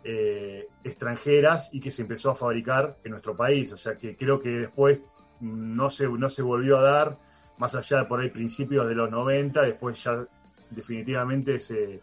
[0.04, 3.74] eh, extranjeras y que se empezó a fabricar en nuestro país.
[3.74, 5.04] O sea que creo que después
[5.42, 7.20] no se, no se volvió a dar,
[7.58, 10.26] más allá de por ahí principios de los 90, después ya
[10.70, 12.02] definitivamente se,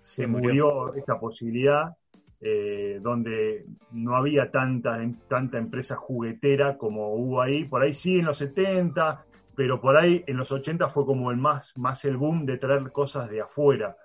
[0.00, 0.94] se murió.
[0.94, 1.96] esta posibilidad,
[2.44, 7.64] eh, donde no había tanta, tanta empresa juguetera como hubo ahí.
[7.64, 9.24] Por ahí sí en los 70,
[9.54, 12.90] pero por ahí en los 80 fue como el más, más el boom de traer
[12.90, 13.96] cosas de afuera.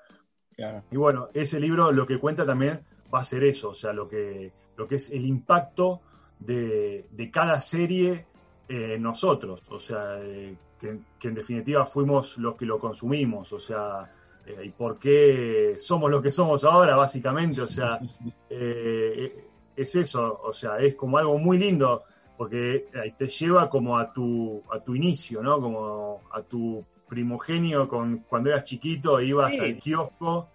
[0.55, 0.83] Claro.
[0.91, 2.81] Y bueno, ese libro lo que cuenta también
[3.11, 6.01] va a ser eso, o sea, lo que, lo que es el impacto
[6.39, 8.27] de, de cada serie
[8.69, 13.51] eh, en nosotros, o sea, eh, que, que en definitiva fuimos los que lo consumimos,
[13.53, 14.11] o sea,
[14.47, 17.99] eh, y por qué somos lo que somos ahora, básicamente, o sea,
[18.49, 19.43] eh,
[19.75, 22.03] es eso, o sea, es como algo muy lindo,
[22.37, 25.59] porque eh, te lleva como a tu, a tu inicio, ¿no?
[25.59, 29.59] Como a tu primogenio con, cuando eras chiquito, ibas Sí.
[29.61, 30.49] al kiosco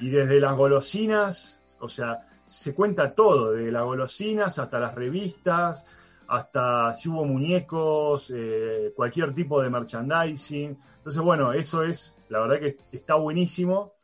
[0.00, 5.86] y desde las golosinas, o sea, se cuenta todo, desde las golosinas hasta las revistas,
[6.30, 10.78] hasta si hubo muñecos, eh, cualquier tipo de merchandising.
[10.98, 13.94] Entonces, bueno, eso es, la verdad que está buenísimo.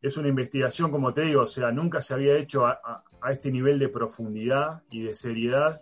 [0.00, 2.78] Es una investigación, como te digo, o sea, nunca se había hecho a,
[3.20, 5.80] a- este nivel de profundidad y de seriedad.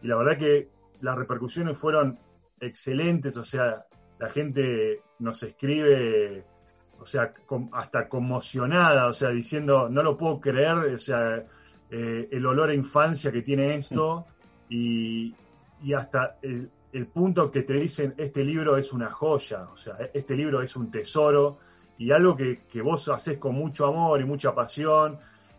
[0.00, 0.68] Y la verdad que
[1.00, 2.18] las repercusiones fueron
[2.60, 3.84] excelentes, o sea,
[4.20, 6.44] la gente nos escribe,
[7.00, 7.34] o sea,
[7.72, 11.44] hasta conmocionada, o sea, diciendo, no lo puedo creer, o sea,
[11.90, 14.26] eh, el olor a infancia que tiene esto,
[14.74, 15.34] y,
[15.82, 19.96] y hasta el, el punto que te dicen, este libro es una joya, o sea,
[20.14, 21.58] este libro es un tesoro,
[21.98, 25.18] y algo que, que vos haces con mucho amor y mucha pasión,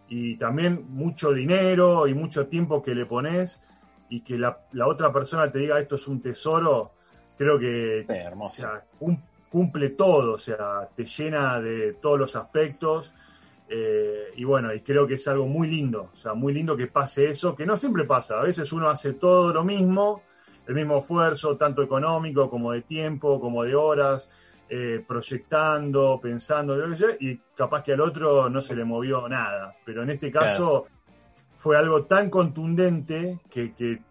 [0.10, 3.62] y también mucho dinero y mucho tiempo que le pones,
[4.10, 6.92] y que la, la otra persona te diga esto es un tesoro,
[7.38, 8.06] creo que
[8.46, 13.14] o sea, cum- cumple todo, o sea, te llena de todos los aspectos.
[13.70, 16.88] Eh, y bueno, y creo que es algo muy lindo, o sea, muy lindo que
[16.88, 20.24] pase eso, que no siempre pasa, a veces uno hace todo lo mismo,
[20.68, 24.30] el mismo esfuerzo, tanto económico como de tiempo, como de horas,
[24.70, 26.76] eh, proyectando, pensando,
[27.20, 30.88] y capaz que al otro no se le movió nada, pero en este caso
[31.56, 34.02] fue algo tan contundente que, que,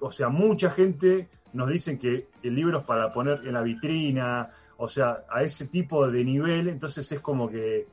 [0.00, 4.48] o sea, mucha gente nos dicen que el libro es para poner en la vitrina,
[4.78, 7.86] o sea, a ese tipo de nivel, entonces es como que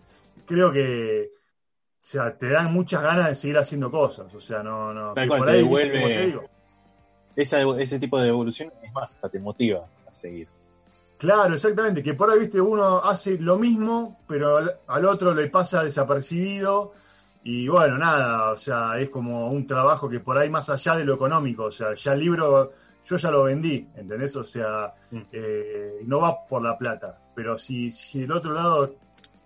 [0.45, 4.93] creo que, o sea, te dan muchas ganas de seguir haciendo cosas, o sea, no,
[4.93, 5.13] no.
[5.13, 6.43] Tal cual, por te ahí, devuelve- te digo,
[7.35, 10.47] Esa- ese tipo de evolución es más, hasta te motiva a seguir.
[11.17, 15.47] Claro, exactamente, que por ahí, viste, uno hace lo mismo, pero al, al otro le
[15.47, 16.93] pasa desapercibido
[17.43, 21.05] y bueno, nada, o sea, es como un trabajo que por ahí más allá de
[21.05, 22.71] lo económico, o sea, ya el libro
[23.03, 24.35] yo ya lo vendí, ¿entendés?
[24.35, 24.93] O sea,
[25.31, 28.95] eh, no va por la plata, pero si, si del otro lado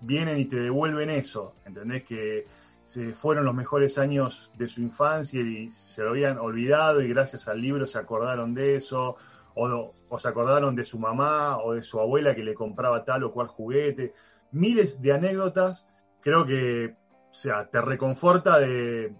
[0.04, 2.04] vienen y te devuelven eso, ¿entendés?
[2.04, 2.46] Que
[2.84, 7.48] se fueron los mejores años de su infancia y se lo habían olvidado y gracias
[7.48, 9.16] al libro se acordaron de eso,
[9.56, 13.32] o, se acordaron de su mamá o de su abuela que le compraba tal o
[13.32, 14.14] cual juguete.
[14.52, 15.88] Miles de anécdotas,
[16.22, 16.96] creo que,
[17.30, 19.16] o sea, te reconforta de,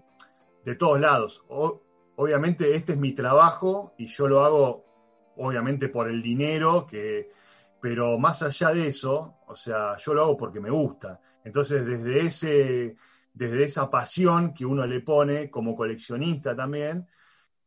[0.64, 1.44] de todos lados.
[2.16, 4.84] Obviamente este es mi trabajo y yo lo hago,
[5.36, 7.30] obviamente, por el dinero, que,
[7.84, 11.20] pero más allá de eso, o sea, yo lo hago porque me gusta.
[11.44, 12.96] Entonces, desde ese,
[13.34, 17.06] desde esa pasión que uno le pone como coleccionista también,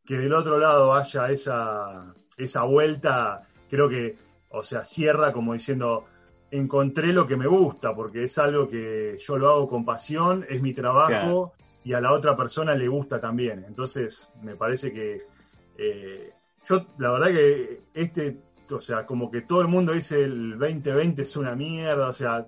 [0.04, 4.16] que del otro lado haya esa, esa vuelta, creo que,
[4.48, 6.06] o sea, cierra como diciendo,
[6.50, 10.60] encontré lo que me gusta, porque es algo que yo lo hago con pasión, es
[10.60, 11.52] mi trabajo
[11.84, 13.64] y a la otra persona le gusta también.
[13.68, 15.28] Entonces, me parece que
[15.76, 16.32] eh,
[16.64, 21.22] yo, la verdad que este, o sea, como que todo el mundo dice el 2020
[21.22, 22.46] es una mierda, o sea,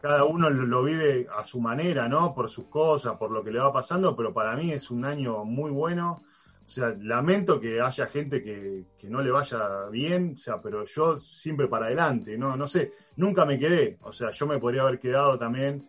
[0.00, 2.34] cada uno lo, lo vive a su manera, ¿no?
[2.34, 5.44] Por sus cosas, por lo que le va pasando, pero para mí es un año
[5.44, 6.22] muy bueno.
[6.64, 10.84] O sea, lamento que haya gente que, que no le vaya bien, o sea, pero
[10.84, 12.56] yo siempre para adelante, ¿no?
[12.56, 13.98] No sé, nunca me quedé.
[14.02, 15.86] O sea, yo me podría haber quedado también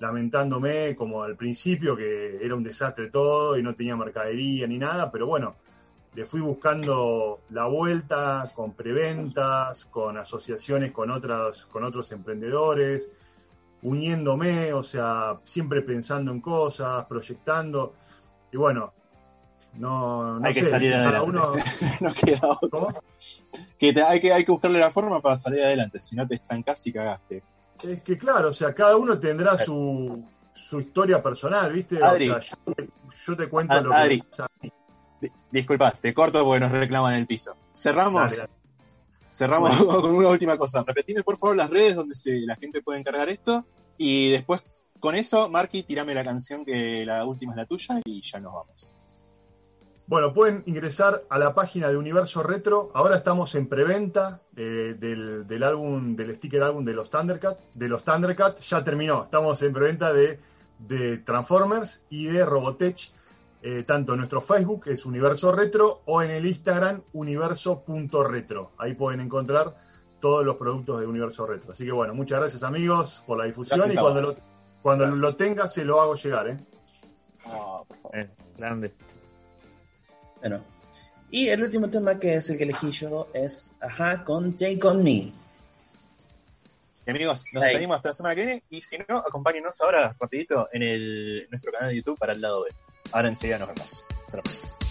[0.00, 5.10] lamentándome como al principio que era un desastre todo y no tenía mercadería ni nada,
[5.10, 5.56] pero bueno,
[6.14, 13.10] le fui buscando la vuelta con preventas, con asociaciones con otras, con otros emprendedores,
[13.82, 17.94] uniéndome, o sea, siempre pensando en cosas, proyectando.
[18.50, 18.92] Y bueno,
[19.74, 21.28] no, no hay que sé, salir cada adelante.
[21.28, 21.52] uno.
[22.00, 23.00] no queda otra.
[23.78, 26.34] Que te- hay, que, hay que buscarle la forma para salir adelante, si no te
[26.36, 27.42] estancás y cagaste.
[27.84, 32.02] Es que claro, o sea, cada uno tendrá su, su historia personal, ¿viste?
[32.02, 32.28] Adri.
[32.30, 32.90] O sea, yo, te-
[33.26, 34.72] yo te cuento lo que pasa a mí.
[35.20, 37.56] Di- Disculpa, te corto porque nos reclaman el piso.
[37.74, 38.22] Cerramos.
[38.22, 38.52] Dale, dale.
[39.32, 40.00] Cerramos Bueno.
[40.00, 40.82] con una última cosa.
[40.86, 43.64] Repetime por favor las redes donde se- la gente puede encargar esto.
[43.96, 44.62] Y después,
[45.00, 48.54] con eso, Marky, tirame la canción que la última es la tuya y ya nos
[48.54, 48.94] vamos.
[50.06, 52.90] Bueno, pueden ingresar a la página de Universo Retro.
[52.94, 57.58] Ahora estamos en preventa eh, del, del álbum, del sticker álbum de los Thundercat.
[57.74, 59.22] De los Thundercat ya terminó.
[59.24, 60.40] Estamos en preventa de,
[60.78, 63.12] de Transformers y de Robotech.
[63.70, 68.72] Eh, tanto en nuestro Facebook, que es Universo Retro, o en el Instagram, universo.retro.
[68.78, 69.76] Ahí pueden encontrar
[70.20, 71.72] todos los productos de Universo Retro.
[71.72, 74.36] Así que bueno, muchas gracias amigos por la difusión Gracias y cuando, lo,
[74.80, 76.48] cuando lo tenga se lo hago llegar.
[76.48, 76.58] ¿eh?
[78.14, 78.94] Eh, grande.
[80.40, 80.64] Bueno.
[81.30, 85.04] Y el último tema que es el que elegí yo es Ajá con Take On
[85.04, 85.10] Me.
[87.06, 88.62] Y amigos, nos despedimos hasta la semana que viene.
[88.70, 92.64] Y si no, acompáñenos ahora rapidito en el, nuestro canal de YouTube para el lado
[92.64, 92.70] B.
[93.12, 94.04] Ahora enseguida nos vemos.
[94.26, 94.87] Hasta la próxima.